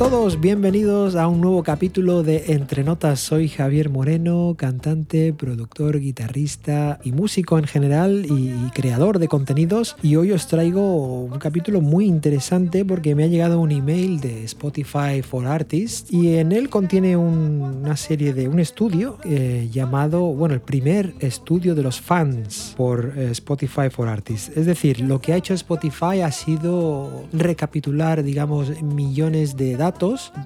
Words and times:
Todos, 0.00 0.40
bienvenidos 0.40 1.14
a 1.14 1.28
un 1.28 1.42
nuevo 1.42 1.62
capítulo 1.62 2.22
de 2.22 2.54
Entre 2.54 2.84
Notas. 2.84 3.20
Soy 3.20 3.50
Javier 3.50 3.90
Moreno, 3.90 4.54
cantante, 4.56 5.34
productor, 5.34 6.00
guitarrista 6.00 6.98
y 7.04 7.12
músico 7.12 7.58
en 7.58 7.64
general 7.64 8.24
y 8.24 8.70
creador 8.70 9.18
de 9.18 9.28
contenidos. 9.28 9.96
Y 10.02 10.16
hoy 10.16 10.32
os 10.32 10.46
traigo 10.46 11.24
un 11.24 11.38
capítulo 11.38 11.82
muy 11.82 12.06
interesante 12.06 12.82
porque 12.82 13.14
me 13.14 13.24
ha 13.24 13.26
llegado 13.26 13.60
un 13.60 13.72
email 13.72 14.20
de 14.20 14.44
Spotify 14.44 15.20
for 15.20 15.46
Artists 15.46 16.10
y 16.10 16.36
en 16.36 16.52
él 16.52 16.70
contiene 16.70 17.18
una 17.18 17.94
serie 17.98 18.32
de 18.32 18.48
un 18.48 18.58
estudio 18.58 19.18
eh, 19.24 19.68
llamado, 19.70 20.22
bueno, 20.22 20.54
el 20.54 20.62
primer 20.62 21.12
estudio 21.20 21.74
de 21.74 21.82
los 21.82 22.00
fans 22.00 22.72
por 22.74 23.12
eh, 23.18 23.32
Spotify 23.32 23.90
for 23.90 24.08
Artists. 24.08 24.56
Es 24.56 24.64
decir, 24.64 25.00
lo 25.00 25.20
que 25.20 25.34
ha 25.34 25.36
hecho 25.36 25.52
Spotify 25.52 26.22
ha 26.24 26.32
sido 26.32 27.26
recapitular, 27.34 28.22
digamos, 28.22 28.82
millones 28.82 29.58
de 29.58 29.76
de 29.76 29.89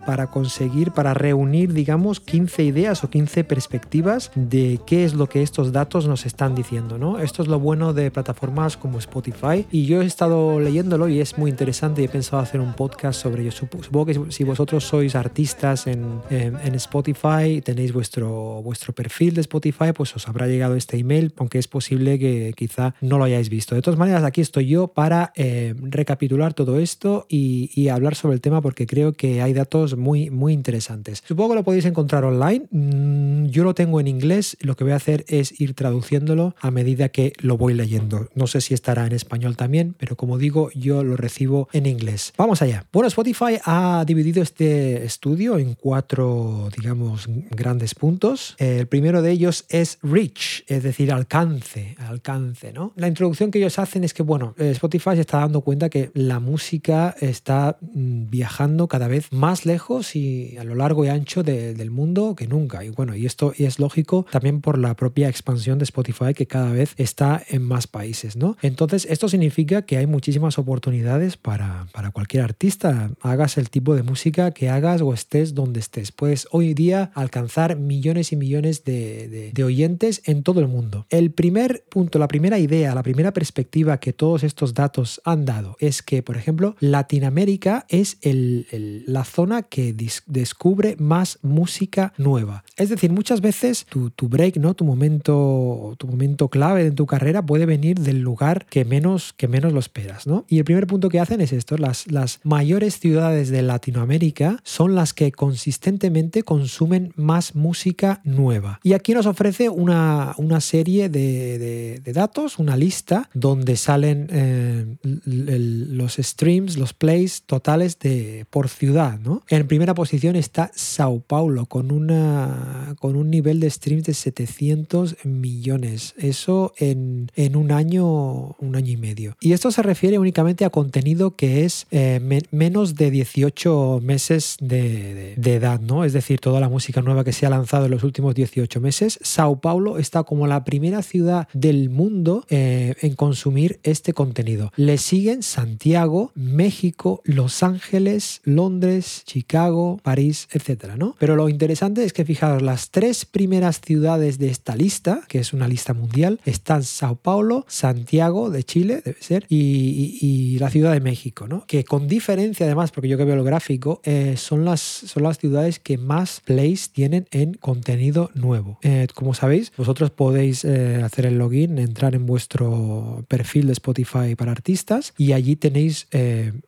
para 0.07 0.29
conseguir, 0.29 0.93
para 0.93 1.15
reunir, 1.15 1.73
digamos, 1.73 2.21
15 2.21 2.65
ideas 2.65 3.05
o 3.05 3.11
15 3.11 3.45
perspectivas 3.45 4.30
de 4.34 4.80
qué 4.87 5.05
es 5.05 5.15
lo 5.15 5.29
que 5.29 5.43
estos 5.43 5.73
datos 5.73 6.07
nos 6.07 6.27
están 6.27 6.55
diciendo, 6.55 6.98
¿no? 6.98 7.19
Esto 7.19 7.43
es 7.43 7.48
lo 7.48 7.59
bueno 7.59 7.93
de 7.93 8.11
plataformas 8.11 8.77
como 8.77 8.98
Spotify 8.98 9.67
y 9.70 9.87
yo 9.87 10.03
he 10.03 10.07
estado 10.07 10.61
leyéndolo 10.61 11.09
y 11.09 11.20
es 11.20 11.37
muy 11.39 11.51
interesante 11.51 12.03
y 12.03 12.05
he 12.07 12.09
pensado 12.09 12.43
hacer 12.43 12.61
un 12.61 12.75
podcast 12.75 13.20
sobre 13.20 13.43
ello. 13.43 13.53
Supongo 13.53 14.07
que 14.07 14.33
si 14.33 14.45
vosotros 14.45 14.84
sois 14.84 15.15
artistas 15.15 15.87
en, 15.87 16.20
en, 16.31 16.75
Spotify, 16.75 17.61
tenéis 17.62 17.92
vuestro, 17.92 18.62
vuestro 18.62 18.92
perfil 18.92 19.34
de 19.34 19.42
Spotify, 19.42 19.92
pues 19.95 20.14
os 20.17 20.29
habrá 20.29 20.47
llegado 20.47 20.75
este 20.75 20.97
email, 20.97 21.33
aunque 21.36 21.58
es 21.58 21.69
posible 21.69 22.19
que 22.19 22.53
quizá 22.56 22.95
no 23.01 23.19
lo 23.19 23.25
hayáis 23.25 23.48
visto. 23.48 23.75
De 23.75 23.83
todas 23.83 23.98
maneras, 23.98 24.25
aquí 24.25 24.41
estoy 24.41 24.67
yo 24.67 24.89
para 24.89 25.33
eh, 25.36 25.75
recapitular 25.81 26.55
todo 26.55 26.79
esto 26.79 27.27
y 27.29 27.89
hablar 27.89 28.14
sobre 28.14 28.34
el 28.34 28.41
tema 28.41 28.61
porque 28.61 28.86
creo 28.86 29.12
que 29.12 29.33
hay 29.40 29.52
datos 29.52 29.96
muy, 29.96 30.30
muy 30.30 30.52
interesantes. 30.52 31.22
Supongo 31.27 31.50
que 31.50 31.56
lo 31.56 31.64
podéis 31.64 31.84
encontrar 31.84 32.24
online. 32.24 32.66
Mm, 32.70 33.46
yo 33.46 33.64
lo 33.64 33.74
tengo 33.74 34.00
en 34.00 34.08
inglés. 34.08 34.56
Lo 34.60 34.77
que 34.77 34.84
voy 34.84 34.92
a 34.92 34.96
hacer 34.96 35.24
es 35.28 35.60
ir 35.60 35.74
traduciéndolo 35.74 36.54
a 36.60 36.70
medida 36.70 37.08
que 37.08 37.32
lo 37.40 37.56
voy 37.56 37.74
leyendo. 37.74 38.28
No 38.34 38.46
sé 38.46 38.60
si 38.60 38.74
estará 38.74 39.06
en 39.06 39.12
español 39.12 39.56
también, 39.56 39.94
pero 39.98 40.16
como 40.16 40.38
digo, 40.38 40.70
yo 40.74 41.05
lo 41.05 41.16
recibo 41.16 41.68
en 41.72 41.86
inglés. 41.86 42.32
Vamos 42.36 42.62
allá. 42.62 42.86
Bueno, 42.92 43.08
Spotify 43.08 43.58
ha 43.64 44.05
dividido 44.06 44.42
este 44.42 45.05
estudio 45.05 45.58
en 45.58 45.74
cuatro, 45.74 46.68
digamos, 46.77 47.28
grandes 47.50 47.94
puntos. 47.94 48.56
El 48.58 48.86
primero 48.86 49.22
de 49.22 49.30
ellos 49.30 49.64
es 49.68 49.98
reach, 50.02 50.64
es 50.66 50.82
decir, 50.82 51.12
alcance, 51.12 51.96
alcance, 51.98 52.72
¿no? 52.72 52.92
La 52.96 53.08
introducción 53.08 53.50
que 53.50 53.58
ellos 53.58 53.78
hacen 53.78 54.05
es 54.05 54.14
que, 54.14 54.22
bueno, 54.22 54.55
Spotify 54.58 55.10
se 55.14 55.20
está 55.20 55.40
dando 55.40 55.60
cuenta 55.60 55.88
que 55.88 56.10
la 56.14 56.40
música 56.40 57.14
está 57.20 57.78
mm, 57.80 58.30
viajando 58.30 58.88
cada 58.88 59.08
vez 59.08 59.14
más 59.31 59.67
lejos 59.67 60.17
y 60.17 60.57
a 60.59 60.65
lo 60.65 60.75
largo 60.75 61.05
y 61.05 61.09
ancho 61.09 61.43
del 61.43 61.91
mundo 61.91 62.34
que 62.37 62.47
nunca. 62.47 62.84
Y 62.84 62.91
bueno, 62.91 63.15
y 63.15 63.27
esto 63.27 63.53
es 63.57 63.79
lógico 63.79 64.27
también 64.31 64.61
por 64.61 64.79
la 64.79 64.95
propia 64.95 65.29
expansión 65.29 65.79
de 65.79 65.84
Spotify 65.84 66.34
que 66.34 66.47
cada 66.47 66.73
vez 66.73 66.95
está 66.97 67.42
en 67.48 67.62
más 67.62 67.87
países, 67.87 68.37
¿no? 68.37 68.57
Entonces, 68.62 69.07
esto 69.11 69.29
significa 69.29 69.83
que 69.83 69.97
hay 69.97 70.07
muchísimas 70.07 70.59
oportunidades 70.59 71.37
para, 71.37 71.87
para 71.92 72.11
cualquier 72.11 72.42
artista. 72.42 73.11
Hagas 73.20 73.59
el 73.59 73.70
tipo 73.70 73.95
de 73.95 74.03
música 74.03 74.51
que 74.53 74.69
hagas 74.69 75.01
o 75.03 75.12
estés 75.12 75.55
donde 75.55 75.81
estés. 75.81 76.12
Puedes 76.12 76.48
hoy 76.51 76.75
día 76.75 77.11
alcanzar 77.15 77.77
millones 77.77 78.33
y 78.33 78.37
millones 78.37 78.85
de 78.85 79.65
oyentes 79.65 80.23
en 80.25 80.42
todo 80.42 80.61
el 80.61 80.69
mundo. 80.69 81.07
El 81.11 81.33
primer 81.33 81.85
punto, 81.89 82.19
la 82.19 82.29
primera 82.29 82.58
idea, 82.58 82.95
la 82.95 83.03
primera 83.03 83.33
perspectiva 83.33 83.98
que 83.98 84.13
todos 84.13 84.45
estos 84.45 84.74
datos 84.74 85.20
han 85.24 85.45
dado 85.45 85.77
es 85.79 86.03
que, 86.03 86.23
por 86.23 86.36
ejemplo, 86.36 86.77
Latinoamérica 86.80 87.86
es 87.89 88.19
el, 88.23 89.04
la 89.07 89.25
zona 89.25 89.63
que 89.63 89.95
descubre 90.27 90.97
más 90.98 91.39
música 91.42 92.13
nueva. 92.19 92.65
Es 92.77 92.89
decir, 92.89 93.13
muchas 93.13 93.41
veces 93.41 93.87
tu, 93.87 94.11
break, 94.29 94.57
¿no? 94.57 94.75
tu, 94.75 94.85
momento, 94.85 95.95
tu 95.98 96.07
momento 96.07 96.48
clave 96.48 96.87
en 96.87 96.95
tu 96.95 97.07
carrera 97.07 97.45
puede 97.45 97.67
venir 97.67 97.98
del 97.98 98.20
lugar 98.20 98.67
que 98.67 98.85
menos, 98.85 99.33
que 99.33 99.48
menos 99.48 99.73
lo 99.73 99.81
esperas. 99.81 100.27
¿no? 100.27 100.45
Y 100.48 100.59
el 100.59 100.65
primer 100.65 100.87
punto 100.87 101.09
que 101.09 101.20
hacen 101.20 101.41
es 101.41 101.53
esto, 101.53 101.77
las, 101.77 102.11
las 102.11 102.41
mayores 102.42 102.98
ciudades 102.98 103.51
de 103.51 103.63
Latinoamérica 103.63 104.59
son 104.65 104.95
las 104.95 105.13
que 105.13 105.33
consistentemente 105.33 106.42
consumen 106.42 107.13
más 107.17 107.55
música 107.55 108.21
nueva. 108.25 108.81
Y 108.83 108.92
aquí 108.92 109.15
nos 109.15 109.27
ofrece 109.27 109.69
una, 109.69 110.35
una 110.39 110.61
serie 110.61 111.09
de, 111.09 112.01
de, 112.03 112.13
datos, 112.13 112.59
una 112.59 112.77
lista 112.77 113.29
donde 113.35 113.77
salen 113.77 114.29
eh, 114.31 114.97
los 115.03 116.15
streams, 116.15 116.77
los 116.77 116.92
plays 116.92 117.42
totales 117.42 117.98
de, 117.98 118.47
por 118.51 118.69
ciudad. 118.69 118.93
¿No? 118.94 119.42
En 119.48 119.66
primera 119.66 119.94
posición 119.94 120.36
está 120.36 120.70
Sao 120.74 121.20
Paulo 121.20 121.66
con, 121.66 121.90
una, 121.90 122.94
con 123.00 123.16
un 123.16 123.30
nivel 123.30 123.60
de 123.60 123.68
streams 123.68 124.05
de 124.05 124.14
700 124.14 125.24
millones. 125.24 126.14
Eso 126.16 126.72
en, 126.78 127.30
en 127.34 127.56
un, 127.56 127.72
año, 127.72 128.56
un 128.58 128.76
año 128.76 128.93
y 128.93 128.96
medio. 128.96 129.37
Y 129.40 129.52
esto 129.52 129.70
se 129.70 129.82
refiere 129.82 130.19
únicamente 130.19 130.64
a 130.64 130.70
contenido 130.70 131.34
que 131.37 131.64
es 131.64 131.87
eh, 131.90 132.20
menos 132.50 132.94
de 132.94 133.10
18 133.10 134.00
meses 134.02 134.56
de, 134.60 135.34
de, 135.37 135.55
edad, 135.55 135.81
¿no? 135.81 136.05
Es 136.05 136.12
decir, 136.12 136.38
toda 136.38 136.61
la 136.61 136.69
música 136.69 137.02
nueva 137.02 137.25
que 137.25 137.32
se 137.32 137.46
ha 137.46 137.50
lanzado 137.50 137.87
en 137.87 137.90
los 137.90 138.05
últimos 138.05 138.34
18 138.34 138.81
meses. 138.81 139.19
Sao 139.22 139.61
Paulo 139.61 139.99
está 139.99 140.22
como 140.22 140.46
la 140.46 140.64
primera 140.64 141.02
ciudad 141.02 141.49
del 141.52 141.90
mundo 141.90 142.44
eh, 142.49 142.94
en 143.00 143.14
consumir 143.14 143.81
este 143.82 144.12
contenido. 144.12 144.72
Le 144.76 144.99
siguen 144.99 145.43
Santiago, 145.43 146.31
México, 146.34 147.20
Los 147.25 147.62
Ángeles, 147.62 148.40
Londres, 148.44 148.83
Chicago, 149.25 149.99
París, 150.02 150.49
etcétera, 150.52 150.96
¿no? 150.96 151.17
Pero 151.19 151.37
lo 151.37 151.49
interesante 151.49 152.05
es 152.05 152.12
que 152.12 152.25
fijaros, 152.25 152.62
las 152.62 152.90
tres 152.90 153.25
primeras 153.25 153.81
ciudades 153.81 154.38
de 154.38 154.49
esta 154.49 154.76
lista, 154.76 155.22
que 155.28 155.38
es 155.38 155.52
una 155.52 155.69
lista 155.69 155.94
mundial, 155.94 156.40
están 156.44 156.84
Sao 156.84 157.17
Paulo, 157.17 157.64
Santiago 157.69 158.50
de 158.50 158.64
Chile, 158.64 159.02
debe 159.05 159.20
ser, 159.20 159.46
y, 159.49 160.58
la 160.58 160.70
Ciudad 160.70 160.93
de 160.93 161.00
México, 161.00 161.49
¿no? 161.49 161.64
Que 161.67 161.84
con 161.84 162.06
diferencia, 162.06 162.67
además, 162.67 162.90
porque 162.93 163.08
yo 163.08 163.19
que 163.19 163.25
veo 163.25 163.34
el 163.34 163.44
gráfico, 163.44 164.00
eh, 164.05 164.34
son, 164.37 164.64
las, 164.64 164.81
son 164.81 165.23
las 165.25 165.38
ciudades 165.38 165.78
que 165.78 165.99
más 165.99 166.40
plays 166.44 166.90
tienen 166.90 167.26
en 167.31 167.55
contenido 167.55 168.31
nuevo. 168.34 168.78
Eh, 168.82 169.06
como 169.14 169.34
sabéis, 169.34 169.73
vosotros 169.76 170.11
podéis 170.11 170.64
eh, 170.64 171.02
hacer 171.02 171.26
el 171.26 171.38
login, 171.38 171.78
entrar 171.78 172.14
en 172.14 172.26
vuestro 172.26 173.25
perfil 173.28 173.67
de 173.67 173.73
Spotify 173.73 174.34
para 174.37 174.52
artistas 174.52 175.12
y 175.17 175.32
allí 175.32 175.56
tenéis 175.56 176.06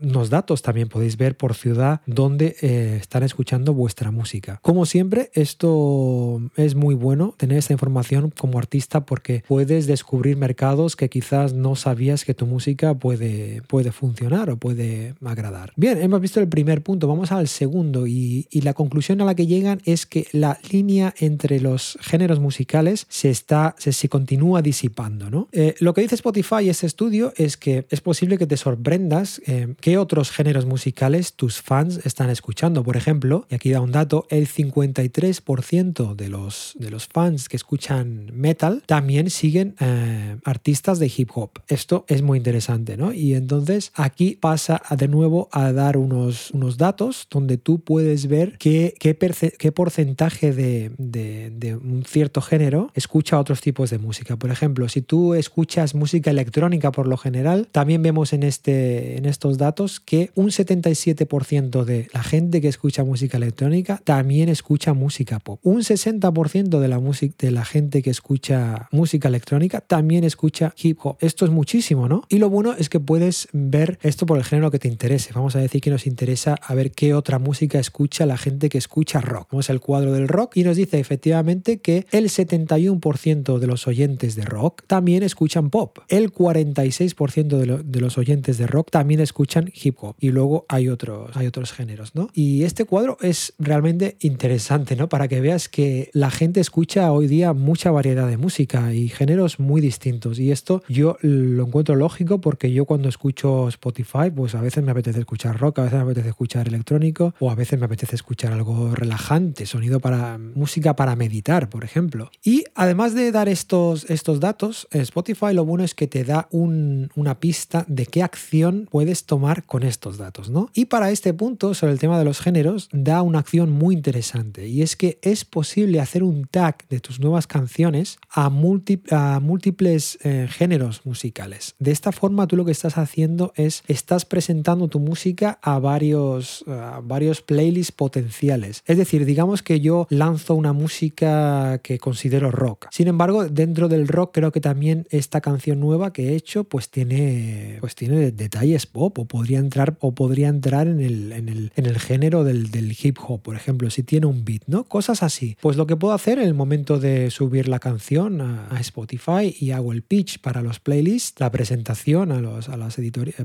unos 0.01 0.31
datos 0.31 0.63
también, 0.63 0.89
podéis 0.89 1.17
ver 1.17 1.37
por 1.37 1.55
ciudad 1.55 2.01
donde 2.07 2.57
eh, 2.63 2.99
están 3.01 3.23
escuchando 3.23 3.75
vuestra 3.75 4.11
música. 4.11 4.59
Como 4.63 4.87
siempre, 4.87 5.31
esto 5.35 6.41
es 6.57 6.75
muy 6.75 6.95
bueno 6.95 7.35
tener 7.37 7.59
esta 7.59 7.73
información 7.73 8.33
como 8.37 8.59
artista 8.59 9.05
porque 9.05 9.43
puedes 9.47 9.87
descubrir 9.87 10.37
mercados 10.37 10.97
que 10.97 11.09
quizás 11.09 11.53
no 11.53 11.77
sabías 11.77 12.25
que 12.25 12.35
tu 12.35 12.47
música 12.47 12.95
puede, 12.95 13.63
puede 13.63 13.93
funcionar 13.93 14.51
o 14.51 14.57
puede 14.57 15.15
agradar. 15.25 15.73
Bien, 15.77 16.01
hemos 16.01 16.21
visto 16.21 16.41
el 16.41 16.49
primer 16.49 16.83
punto, 16.83 17.09
vamos 17.09 17.33
al 17.33 17.49
segundo 17.49 18.07
y, 18.07 18.47
la 18.67 18.75
conclusión 18.75 19.21
a 19.21 19.25
la 19.25 19.37
que 19.37 19.47
llegan 19.47 19.81
es 19.85 20.07
que 20.07 20.27
la 20.33 20.59
línea 20.73 21.15
entre 21.19 21.61
los 21.61 21.99
géneros 22.01 22.41
musicales 22.41 23.07
se, 23.09 23.31
está, 23.31 23.77
se, 23.79 24.09
continúa 24.09 24.61
disipando. 24.61 25.31
¿no? 25.31 25.49
Eh, 25.53 25.77
lo 25.79 25.95
que 25.95 26.01
dice 26.01 26.17
Spotify 26.17 26.69
este 26.69 26.87
estudio 26.87 27.33
es 27.37 27.57
que 27.57 27.87
es 27.91 28.01
posible 28.01 28.39
que 28.39 28.47
te 28.47 28.57
sorprendas 28.57 29.41
eh, 29.47 29.75
qué 29.81 29.99
otros 29.99 30.33
géneros 30.33 30.67
musicales 30.67 31.35
tus 31.35 31.63
fans 31.63 31.96
están 32.05 32.31
escuchando. 32.31 32.83
Por 32.83 32.97
ejemplo, 32.97 33.47
y 33.51 33.55
aquí 33.55 33.71
da 33.71 33.81
un 33.81 33.93
dato, 33.93 34.27
el 34.31 34.49
53% 34.49 36.15
de 36.15 36.29
los, 36.29 36.75
de 36.79 36.91
los 36.91 37.07
fans 37.07 37.49
que 37.49 37.57
escuchan 37.57 38.31
metal 38.33 38.83
también 38.87 39.31
siguen 39.31 39.75
eh, 39.81 40.37
artistas 40.45 40.99
de 40.99 41.13
hip 41.15 41.31
hop. 41.35 41.51
Esto 41.69 42.05
es 42.09 42.23
muy 42.23 42.39
interesante, 42.39 42.97
¿no? 42.97 43.13
Y 43.13 43.35
entonces 43.35 43.93
aquí 43.95 44.37
pasa 44.41 44.83
de 44.97 45.09
nuevo 45.09 45.49
a 45.53 45.73
dar 45.73 45.97
unos, 45.97 46.51
unos 46.53 46.77
datos 46.77 47.27
donde 47.31 47.57
tú 47.59 47.81
puedes 47.81 48.27
ver 48.27 48.59
qué, 48.59 48.95
qué, 48.99 49.73
porcentaje 49.73 50.53
de, 50.53 50.93
de, 50.99 51.51
de, 51.51 51.77
un 51.77 52.05
cierto 52.05 52.41
género 52.41 52.91
escucha 52.95 53.39
otros 53.39 53.61
tipos 53.61 53.91
de 53.91 53.99
música. 53.99 54.37
Por 54.37 54.51
ejemplo, 54.51 54.89
si 54.89 55.03
tú 55.03 55.35
escuchas 55.35 55.95
música 55.95 56.31
electrónica 56.31 56.93
por 56.93 57.07
lo 57.07 57.17
general, 57.17 57.69
también 57.73 58.03
vemos 58.03 58.33
en, 58.33 58.43
este, 58.43 59.19
en 59.19 59.27
estos 59.27 59.59
datos 59.59 60.01
que 60.01 60.31
un 60.35 60.49
77% 60.49 61.85
de 61.87 62.09
la 62.13 62.23
gente 62.23 62.61
que 62.61 62.69
escucha 62.69 63.05
música 63.05 63.37
electrónica 63.37 64.01
también 64.05 64.49
escucha 64.49 64.93
música 64.93 65.39
pop. 65.39 65.61
Un 65.63 65.81
60% 65.81 66.79
de 66.79 66.89
la, 66.89 67.01
de 67.39 67.51
la 67.51 67.65
gente 67.65 68.03
que 68.03 68.11
escucha 68.11 68.89
música 68.93 69.29
electrónica 69.29 69.81
también 69.81 70.25
escucha 70.25 70.75
hip 70.77 70.99
hop. 71.03 71.17
Esto 71.21 71.45
es 71.45 71.51
muchísimo, 71.51 72.09
¿no? 72.09 72.25
Y 72.29 72.39
lo 72.39 72.51
bueno 72.51 72.75
es 72.75 72.89
que 72.89 73.01
puedes 73.01 73.49
ver 73.53 73.99
esto 74.03 74.27
por 74.27 74.39
el 74.39 74.45
género 74.45 74.71
que 74.71 74.79
te 74.79 74.89
interese. 74.89 75.33
Vamos 75.35 75.57
a 75.57 75.61
decir 75.61 75.81
que 75.81 75.91
nos 75.91 76.07
interesa 76.07 76.57
a 76.61 76.75
ver 76.75 76.93
qué 76.93 77.15
otra 77.15 77.39
música 77.39 77.79
escucha 77.79 78.27
la 78.27 78.37
gente 78.37 78.69
que 78.69 78.79
escucha 78.79 79.21
rock. 79.21 79.49
Vamos 79.53 79.71
al 79.71 79.81
cuadro 79.81 80.13
del 80.13 80.29
rock 80.29 80.57
y 80.57 80.65
nos 80.65 80.77
dice 80.77 80.99
efectivamente 80.99 81.79
que 81.79 82.07
el 82.11 82.29
71% 82.29 83.59
de 83.59 83.67
los 83.67 83.87
oyentes 83.87 84.37
de 84.37 84.43
rock 84.43 84.83
también 84.87 85.23
escuchan 85.23 85.71
pop. 85.71 85.99
El 86.09 86.33
46% 86.33 87.59
de, 87.59 87.83
de, 87.85 88.01
los 88.01 88.19
oyentes 88.19 88.59
de 88.59 88.67
rock 88.67 88.91
también 88.91 89.21
escuchan 89.21 89.71
hip 89.75 89.97
hop. 90.01 90.17
Y 90.19 90.31
luego 90.31 90.67
hay 90.69 90.89
otros, 90.89 91.37
hay 91.37 91.47
otros 91.47 91.73
géneros, 91.77 92.15
¿no? 92.15 92.29
Y 92.35 92.65
este 92.65 92.85
cuadro 92.85 93.19
es 93.21 93.53
realmente 93.59 94.17
interesante, 94.21 94.97
¿no? 94.97 95.09
Para 95.09 95.29
que 95.29 95.41
veas 95.41 95.69
que 95.69 96.11
la 96.13 96.31
gente 96.31 96.61
escucha 96.61 97.13
hoy 97.13 97.27
día 97.29 97.53
mucha 97.53 97.91
variedad 97.91 98.27
de 98.27 98.37
música 98.37 98.93
y 98.95 99.09
géneros 99.09 99.61
muy 99.61 99.81
distintos. 99.81 100.39
Y 100.39 100.51
esto 100.51 100.83
yo 100.89 101.19
lo 101.21 101.67
encuentro 101.67 101.95
lógico 101.95 102.41
porque 102.41 102.73
yo 102.73 102.85
cuando 102.87 103.09
escucho 103.09 103.69
Spotify, 103.69 104.31
pues 104.35 104.55
a 104.55 104.61
veces 104.61 104.83
me 104.83 104.91
apetece 104.91 105.21
escuchar 105.21 105.59
rock, 105.59 105.79
a 105.79 105.83
veces 105.83 105.99
me 105.99 106.05
apetece 106.05 106.29
escuchar 106.31 106.69
electrónico 106.69 107.35
o 107.39 107.51
a 107.51 107.55
veces 107.55 107.79
me 107.79 107.87
apetece 107.87 108.17
escuchar 108.17 108.53
algo 108.53 108.95
relajante, 108.95 109.67
sonido 109.67 110.01
para 110.01 110.39
música 110.39 110.97
para 110.97 111.15
meditar, 111.17 111.69
por 111.69 111.85
ejemplo. 111.85 112.31
Y 112.43 112.65
además 112.75 113.15
de 113.15 113.31
dar 113.33 113.49
estos, 113.49 114.09
estos 114.11 114.41
datos, 114.41 114.89
Spotify 114.91 115.53
lo 115.53 115.65
bueno 115.65 115.85
es 115.85 115.95
que 115.95 116.07
te 116.07 116.25
da 116.25 116.49
una 116.51 117.41
pista 117.41 117.85
de 117.89 118.07
qué 118.07 118.23
acción 118.23 118.89
puedes 118.91 119.25
tomar 119.25 119.65
con 119.65 119.83
estos 119.83 120.19
datos, 120.19 120.51
¿no? 120.51 120.71
Y 120.75 120.87
para 120.87 121.11
este 121.11 121.35
punto, 121.35 121.56
sobre 121.59 121.93
el 121.93 121.99
tema 121.99 122.19
de 122.19 122.25
los 122.25 122.41
géneros, 122.41 122.89
da 122.93 123.23
una 123.23 123.39
acción 123.39 123.71
muy 123.71 123.95
interesante 123.95 124.69
y 124.69 124.83
es 124.83 124.97
que 124.97 125.19
es 125.23 125.45
posible 125.45 126.01
hacer 126.01 126.23
un 126.23 126.47
tag 126.47 126.87
de 126.89 127.01
tus 127.01 127.21
nuevas 127.21 127.47
canciones 127.47 128.19
a, 128.31 128.51
múltiples 128.51 130.19
eh, 130.23 130.49
géneros 130.51 131.05
musicales. 131.05 131.75
De 131.79 131.93
esta 131.93 132.13
forma, 132.13 132.47
tú 132.47 132.57
lo 132.57 132.65
que 132.65 132.73
estás 132.73 132.99
haciendo 132.99 133.53
es 133.57 133.83
estás 133.89 134.25
presentando 134.25 134.89
tu 134.89 135.01
música 135.01 135.59
a 135.63 135.79
varios, 135.79 136.65
varios 137.03 137.43
playlists 137.43 137.93
potenciales. 137.93 138.83
Es 138.87 138.97
decir, 138.97 139.25
digamos 139.25 139.63
que 139.63 139.81
yo 139.81 140.07
lanzo 140.11 140.55
una 140.55 140.73
música 140.73 141.79
que 141.83 141.99
considero 141.99 142.51
rock. 142.51 142.87
Sin 142.91 143.09
embargo, 143.09 143.47
dentro 143.49 143.89
del 143.89 144.09
rock 144.09 144.35
creo 144.35 144.53
que 144.53 144.61
también 144.61 145.07
esta 145.11 145.41
canción 145.41 145.81
nueva 145.81 146.13
que 146.13 146.31
he 146.31 146.37
hecho 146.37 146.65
pues 146.65 146.91
tiene, 146.91 147.79
pues 147.81 147.95
tiene 147.95 148.31
detalles 148.33 148.87
pop 148.87 149.19
o 149.19 149.25
podría 149.27 149.59
entrar, 149.59 149.97
o 150.01 150.15
podría 150.15 150.49
entrar 150.49 150.87
en, 150.89 151.01
el, 151.01 151.46
en 151.49 151.87
el 151.87 151.99
género 151.99 152.45
del, 152.45 152.97
hip 153.03 153.19
hop, 153.27 153.43
por 153.43 153.57
ejemplo, 153.57 153.91
si 153.91 154.03
tiene 154.03 154.27
un 154.27 154.45
beat, 154.45 154.63
¿no? 154.67 154.85
Cosas 154.85 155.23
así. 155.23 155.57
Pues 155.61 155.77
lo 155.77 155.87
que 155.87 155.97
puedo 155.97 156.15
hacer 156.15 156.39
en 156.39 156.47
el 156.47 156.55
momento 156.55 156.99
de 156.99 157.31
subir 157.31 157.69
la 157.69 157.79
canción 157.79 158.41
a, 158.41 158.77
Spotify 158.81 159.57
y 159.59 159.71
hago 159.71 159.93
el 159.93 160.03
pitch 160.03 160.41
para 160.41 160.63
los 160.63 160.81
playlists, 160.81 161.41
la 161.41 161.51
presentación 161.51 162.31
a, 162.31 162.41
los, 162.41 162.69
a 162.69 162.77
las 162.77 162.97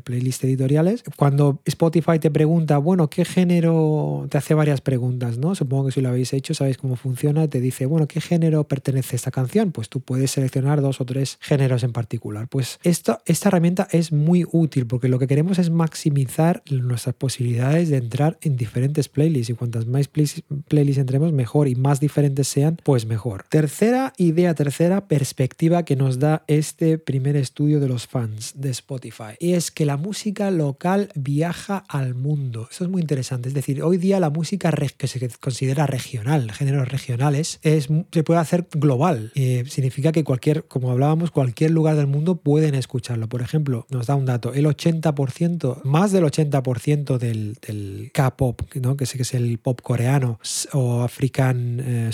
playlists 0.03 0.43
editoriales, 0.43 1.03
cuando 1.15 1.61
Spotify 1.65 2.19
te 2.19 2.29
pregunta, 2.29 2.77
bueno, 2.77 3.09
¿qué 3.09 3.25
género? 3.25 4.27
Te 4.29 4.37
hace 4.37 4.53
varias 4.53 4.81
preguntas, 4.81 5.37
¿no? 5.37 5.55
Supongo 5.55 5.85
que 5.85 5.91
si 5.93 6.01
lo 6.01 6.09
habéis 6.09 6.33
hecho 6.33 6.53
sabéis 6.53 6.77
cómo 6.77 6.95
funciona, 6.95 7.47
te 7.47 7.59
dice, 7.59 7.85
bueno, 7.85 8.07
¿qué 8.07 8.21
género 8.21 8.65
pertenece 8.65 9.15
esta 9.15 9.31
canción? 9.31 9.71
Pues 9.71 9.89
tú 9.89 10.01
puedes 10.01 10.31
seleccionar 10.31 10.81
dos 10.81 11.01
o 11.01 11.05
tres 11.05 11.37
géneros 11.41 11.83
en 11.83 11.93
particular. 11.93 12.47
Pues 12.47 12.79
esto, 12.83 13.19
esta 13.25 13.49
herramienta 13.49 13.87
es 13.91 14.11
muy 14.11 14.45
útil 14.51 14.85
porque 14.87 15.07
lo 15.07 15.19
que 15.19 15.27
queremos 15.27 15.59
es 15.59 15.69
maximizar 15.69 16.63
nuestras 16.69 17.15
posibilidades 17.15 17.89
de 17.91 17.97
entrar 17.97 18.37
en 18.41 18.55
diferentes 18.55 19.07
playlists 19.07 19.51
y 19.51 19.53
cuantas 19.53 19.85
más 19.85 20.07
playlists 20.07 20.97
entremos 20.97 21.31
mejor 21.31 21.67
y 21.67 21.75
más 21.75 21.99
diferentes 21.99 22.47
sean, 22.47 22.77
pues 22.83 23.05
mejor. 23.05 23.45
Tercera 23.49 24.13
idea, 24.17 24.55
tercera 24.55 25.07
perspectiva 25.07 25.83
que 25.83 25.95
nos 25.95 26.19
da 26.19 26.43
este 26.47 26.97
primer 26.97 27.35
estudio 27.35 27.79
de 27.79 27.87
los 27.87 28.07
fans 28.07 28.53
de 28.55 28.69
Spotify 28.71 29.35
y 29.39 29.53
es 29.53 29.71
que 29.71 29.85
la 29.85 29.97
música 29.97 30.51
local 30.51 31.09
viaja 31.15 31.83
al 31.87 32.15
mundo. 32.15 32.67
Eso 32.71 32.83
es 32.85 32.89
muy 32.89 33.01
interesante. 33.01 33.49
Es 33.49 33.55
decir, 33.55 33.83
hoy 33.83 33.97
día 33.97 34.19
la 34.19 34.29
música 34.29 34.71
que 34.97 35.07
se 35.07 35.29
considera 35.39 35.85
regional, 35.85 36.51
géneros 36.51 36.87
regionales, 36.87 37.59
es, 37.61 37.89
se 38.11 38.23
puede 38.23 38.39
hacer 38.39 38.67
global. 38.71 39.31
Eh, 39.35 39.63
significa 39.67 40.11
que 40.11 40.23
cualquier, 40.23 40.65
como 40.65 40.91
hablábamos, 40.91 41.31
cualquier 41.31 41.71
lugar 41.71 41.95
del 41.95 42.07
mundo 42.07 42.37
pueden 42.37 42.75
escucharlo. 42.75 43.27
Por 43.27 43.41
ejemplo, 43.41 43.85
nos 43.89 44.07
da 44.07 44.15
un 44.15 44.25
dato, 44.25 44.53
el 44.53 44.65
80%, 44.65 45.83
más 45.83 46.11
del 46.11 46.23
80% 46.23 47.17
del, 47.17 47.57
del 47.65 47.80
K-pop, 48.13 48.61
¿no? 48.75 48.97
que 48.97 49.05
sé 49.05 49.17
que 49.17 49.23
es 49.23 49.33
el 49.33 49.57
pop 49.57 49.81
coreano 49.81 50.39
o 50.73 51.01
african, 51.01 51.79
eh, 51.79 52.11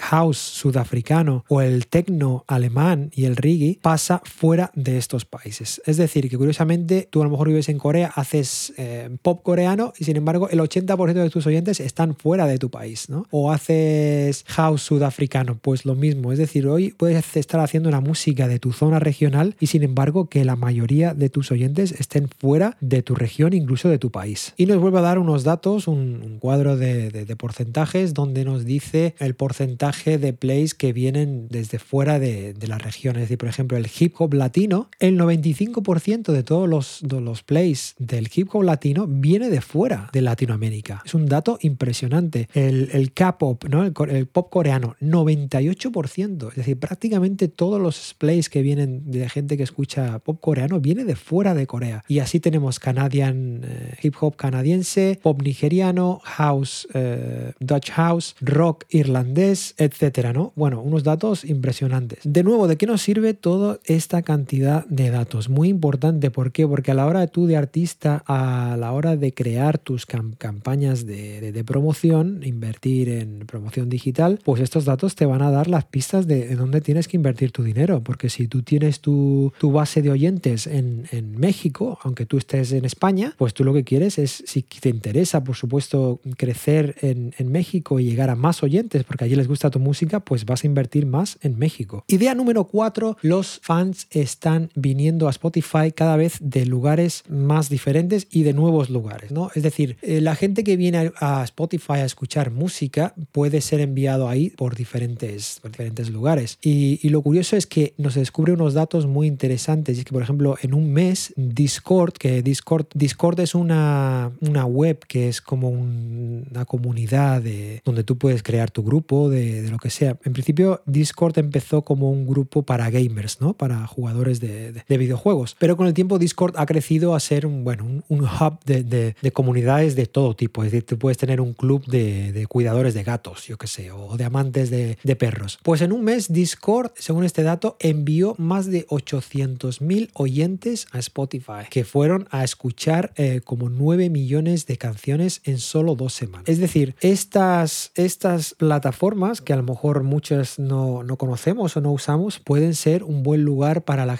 house 0.00 0.38
sudafricano 0.38 1.44
o 1.48 1.60
el 1.60 1.86
techno 1.86 2.44
alemán 2.46 3.10
y 3.14 3.24
el 3.24 3.36
reggae, 3.36 3.78
pasa 3.82 4.22
fuera 4.24 4.70
de 4.74 4.98
estos 4.98 5.24
países. 5.24 5.80
Es 5.86 5.96
decir, 5.96 6.28
que 6.28 6.36
curiosamente 6.36 7.08
tú 7.10 7.20
a 7.20 7.24
lo 7.24 7.30
mejor 7.30 7.48
vives 7.48 7.68
en 7.68 7.78
Corea, 7.78 8.12
haces 8.14 8.72
eh, 8.76 9.08
pop 9.22 9.42
coreano 9.42 9.92
y 9.98 10.04
sin 10.04 10.16
embargo 10.16 10.48
el 10.48 10.60
80% 10.60 11.12
de 11.12 11.30
tus 11.30 11.46
oyentes 11.46 11.80
están 11.80 12.14
fuera 12.14 12.46
de 12.46 12.58
tu 12.58 12.70
país, 12.70 13.08
¿no? 13.08 13.26
O 13.30 13.52
haces 13.52 14.44
house 14.48 14.82
sudafricano, 14.82 15.58
pues 15.58 15.84
lo 15.84 15.94
mismo. 15.94 16.32
Es 16.32 16.38
decir, 16.38 16.66
hoy 16.66 16.92
puedes 16.92 17.36
estar 17.36 17.60
haciendo 17.60 17.88
una 17.88 18.00
música 18.00 18.48
de 18.48 18.58
tu 18.58 18.72
zona 18.72 18.98
regional 18.98 19.56
y 19.60 19.68
sin 19.68 19.82
embargo 19.82 20.28
que 20.28 20.44
la 20.44 20.56
mayoría 20.56 21.14
de 21.14 21.30
tus 21.30 21.50
oyentes 21.50 21.92
estén 21.92 22.28
fuera 22.28 22.76
de 22.80 23.02
tu 23.02 23.14
región, 23.14 23.52
incluso 23.52 23.88
de 23.88 23.98
tu 23.98 24.10
país. 24.10 24.52
Y 24.56 24.66
nos 24.66 24.78
vuelve 24.78 24.98
a 24.98 25.02
dar 25.02 25.07
unos 25.16 25.44
datos, 25.44 25.88
un, 25.88 26.38
cuadro 26.40 26.76
de, 26.76 27.36
porcentajes 27.38 28.12
donde 28.12 28.44
nos 28.44 28.64
dice 28.64 29.14
el 29.18 29.34
porcentaje 29.34 30.18
de 30.18 30.32
plays 30.32 30.74
que 30.74 30.92
vienen 30.92 31.46
desde 31.48 31.78
fuera 31.78 32.18
de, 32.18 32.54
la 32.66 32.76
región. 32.76 33.16
Es 33.16 33.22
decir, 33.22 33.38
por 33.38 33.48
ejemplo, 33.48 33.78
el 33.78 33.88
hip 33.98 34.16
hop 34.18 34.34
latino, 34.34 34.90
el 34.98 35.18
95% 35.18 36.32
de 36.32 36.42
todos 36.42 36.68
los, 36.68 37.02
los 37.02 37.42
plays 37.42 37.94
del 37.98 38.28
hip 38.34 38.48
hop 38.52 38.64
latino 38.64 39.06
viene 39.08 39.48
de 39.48 39.60
fuera 39.60 40.10
de 40.12 40.20
Latinoamérica. 40.20 41.02
Es 41.06 41.14
un 41.14 41.26
dato 41.26 41.58
impresionante. 41.62 42.48
El, 42.52 42.90
el 42.92 43.12
K-pop, 43.12 43.64
¿no? 43.66 43.84
el, 43.84 43.94
el 44.10 44.26
pop 44.26 44.50
coreano, 44.50 44.96
98%. 45.00 46.48
Es 46.50 46.56
decir, 46.56 46.78
prácticamente 46.78 47.48
todos 47.48 47.80
los 47.80 48.14
plays 48.18 48.50
que 48.50 48.62
vienen 48.62 49.10
de 49.10 49.28
gente 49.28 49.56
que 49.56 49.62
escucha 49.62 50.18
pop 50.18 50.40
coreano 50.40 50.80
viene 50.80 51.04
de 51.04 51.16
fuera 51.16 51.54
de 51.54 51.66
Corea. 51.66 52.04
Y 52.08 52.18
así 52.18 52.40
tenemos 52.40 52.78
Canadian 52.78 53.62
eh, 53.64 53.94
hip 54.02 54.14
hop 54.20 54.36
canadiense, 54.36 54.97
pop 55.22 55.42
nigeriano, 55.42 56.20
house, 56.24 56.88
eh, 56.94 57.52
Dutch 57.60 57.90
house, 57.90 58.36
rock 58.40 58.84
irlandés, 58.90 59.74
etcétera, 59.78 60.32
¿no? 60.32 60.52
Bueno, 60.56 60.82
unos 60.82 61.04
datos 61.04 61.44
impresionantes. 61.44 62.20
De 62.24 62.42
nuevo, 62.42 62.68
¿de 62.68 62.76
qué 62.76 62.86
nos 62.86 63.02
sirve 63.02 63.34
toda 63.34 63.78
esta 63.84 64.22
cantidad 64.22 64.86
de 64.86 65.10
datos? 65.10 65.48
Muy 65.48 65.68
importante, 65.68 66.30
¿por 66.30 66.52
qué? 66.52 66.66
Porque 66.66 66.90
a 66.90 66.94
la 66.94 67.06
hora 67.06 67.20
de 67.20 67.28
tú 67.28 67.46
de 67.46 67.56
artista, 67.56 68.22
a 68.26 68.76
la 68.78 68.92
hora 68.92 69.16
de 69.16 69.32
crear 69.32 69.78
tus 69.78 70.06
campañas 70.06 71.06
de, 71.06 71.64
promoción, 71.66 72.40
invertir 72.44 73.08
en 73.08 73.40
promoción 73.40 73.88
digital, 73.88 74.38
pues 74.44 74.62
estos 74.62 74.84
datos 74.84 75.14
te 75.14 75.26
van 75.26 75.42
a 75.42 75.50
dar 75.50 75.68
las 75.68 75.84
pistas 75.84 76.26
de, 76.26 76.46
de 76.46 76.56
dónde 76.56 76.80
tienes 76.80 77.08
que 77.08 77.16
invertir 77.16 77.52
tu 77.52 77.62
dinero. 77.62 78.02
Porque 78.02 78.30
si 78.30 78.48
tú 78.48 78.62
tienes 78.62 79.00
tu, 79.00 79.52
tu 79.58 79.72
base 79.72 80.02
de 80.02 80.10
oyentes 80.10 80.66
en, 80.66 81.06
en 81.10 81.38
México, 81.38 81.98
aunque 82.02 82.26
tú 82.26 82.38
estés 82.38 82.72
en 82.72 82.84
España, 82.84 83.34
pues 83.36 83.54
tú 83.54 83.64
lo 83.64 83.74
que 83.74 83.84
quieres 83.84 84.18
es, 84.18 84.42
si 84.46 84.62
te 84.62 84.87
interesa, 84.88 85.44
por 85.44 85.56
supuesto, 85.56 86.20
crecer 86.36 86.96
en, 87.00 87.32
México 87.48 87.98
y 87.98 88.04
llegar 88.04 88.28
a 88.28 88.36
más 88.36 88.62
oyentes, 88.62 89.04
porque 89.04 89.24
allí 89.24 89.34
les 89.34 89.48
gusta 89.48 89.70
tu 89.70 89.78
música, 89.78 90.20
pues 90.20 90.44
vas 90.44 90.64
a 90.64 90.66
invertir 90.66 91.06
más 91.06 91.38
en 91.40 91.58
México. 91.58 92.04
Idea 92.08 92.34
número 92.34 92.64
cuatro, 92.64 93.16
los 93.22 93.60
fans 93.62 94.06
están 94.10 94.70
viniendo 94.74 95.28
a 95.28 95.30
Spotify 95.30 95.92
cada 95.94 96.16
vez 96.16 96.36
de 96.40 96.66
lugares 96.66 97.24
más 97.28 97.70
diferentes 97.70 98.26
y 98.30 98.42
de 98.42 98.52
nuevos 98.52 98.90
lugares, 98.90 99.30
¿no? 99.30 99.50
Es 99.54 99.62
decir, 99.62 99.96
eh, 100.02 100.20
la 100.20 100.34
gente 100.34 100.62
que 100.62 100.76
viene 100.76 101.10
a 101.20 101.42
Spotify 101.44 101.92
a 101.94 102.04
escuchar 102.04 102.50
música 102.50 103.14
puede 103.32 103.60
ser 103.62 103.80
enviado 103.80 104.28
ahí 104.28 104.50
por 104.50 104.76
diferentes, 104.76 105.58
por 105.62 105.70
diferentes 105.70 106.10
lugares. 106.10 106.58
Y, 106.60 107.00
y 107.02 107.08
lo 107.08 107.22
curioso 107.22 107.56
es 107.56 107.66
que 107.66 107.94
nos 107.96 108.14
descubre 108.14 108.52
unos 108.52 108.74
datos 108.74 109.06
muy 109.06 109.26
interesantes. 109.26 109.96
Y 109.96 110.00
es 110.00 110.04
que, 110.04 110.12
por 110.12 110.22
ejemplo, 110.22 110.56
en 110.62 110.74
un 110.74 110.92
mes, 110.92 111.32
Discord, 111.36 112.12
que 112.12 112.42
Discord, 112.42 112.86
Discord 112.94 113.40
es 113.40 113.54
una, 113.54 114.32
una 114.40 114.64
web 114.64 114.77
que 115.08 115.28
es 115.28 115.40
como 115.40 115.68
una 115.70 116.64
comunidad 116.64 117.42
de, 117.42 117.82
donde 117.84 118.04
tú 118.04 118.18
puedes 118.18 118.42
crear 118.42 118.70
tu 118.70 118.82
grupo 118.82 119.28
de, 119.28 119.68
lo 119.70 119.78
que 119.78 119.90
sea. 119.90 120.16
En 120.24 120.32
principio, 120.32 120.82
Discord 120.86 121.38
empezó 121.38 121.82
como 121.82 122.10
un 122.10 122.26
grupo 122.26 122.62
para 122.62 122.90
gamers, 122.90 123.40
¿no? 123.40 123.54
Para 123.54 123.86
jugadores 123.86 124.40
de, 124.40 124.72
de 124.72 124.98
videojuegos. 124.98 125.56
Pero 125.58 125.76
con 125.76 125.86
el 125.86 125.94
tiempo, 125.94 126.18
Discord 126.18 126.54
ha 126.56 126.66
crecido 126.66 127.14
a 127.14 127.20
ser 127.20 127.46
un, 127.46 127.64
bueno, 127.64 127.84
un, 127.84 128.04
un 128.08 128.24
hub 128.24 128.58
de, 128.64 129.14
comunidades 129.32 129.94
de 129.94 130.06
todo 130.06 130.34
tipo. 130.34 130.64
Es 130.64 130.72
decir, 130.72 130.86
tú 130.86 130.98
puedes 130.98 131.18
tener 131.18 131.40
un 131.40 131.54
club 131.54 131.84
de, 131.86 132.46
cuidadores 132.48 132.94
de 132.94 133.02
gatos, 133.02 133.46
yo 133.46 133.58
qué 133.58 133.66
sé, 133.66 133.90
o 133.90 134.16
de 134.16 134.24
amantes 134.24 134.70
de, 134.70 134.96
perros. 135.18 135.58
Pues 135.62 135.82
en 135.82 135.92
un 135.92 136.04
mes, 136.04 136.32
Discord, 136.32 136.92
según 136.96 137.24
este 137.24 137.42
dato, 137.42 137.76
envió 137.80 138.34
más 138.38 138.66
de 138.66 138.86
800.000 138.86 140.10
oyentes 140.14 140.86
a 140.92 140.98
Spotify, 141.00 141.66
que 141.70 141.84
fueron 141.84 142.28
a 142.30 142.44
escuchar 142.44 143.12
eh, 143.16 143.40
como 143.44 143.68
9 143.68 144.10
millones 144.10 144.66
de 144.68 144.76
canciones 144.76 145.40
en 145.44 145.58
solo 145.58 145.96
dos 145.96 146.12
semanas. 146.12 146.48
Es 146.48 146.58
decir, 146.58 146.94
estas, 147.00 147.90
estas 147.94 148.54
plataformas, 148.54 149.40
que 149.40 149.52
a 149.52 149.56
lo 149.56 149.64
mejor 149.64 150.04
muchas 150.04 150.58
no, 150.58 151.02
no 151.02 151.16
conocemos 151.16 151.76
o 151.76 151.80
no 151.80 151.90
usamos, 151.90 152.38
pueden 152.38 152.74
ser 152.74 153.02
un 153.02 153.22
buen 153.22 153.42
lugar 153.42 153.82
para 153.82 154.06
la, 154.06 154.16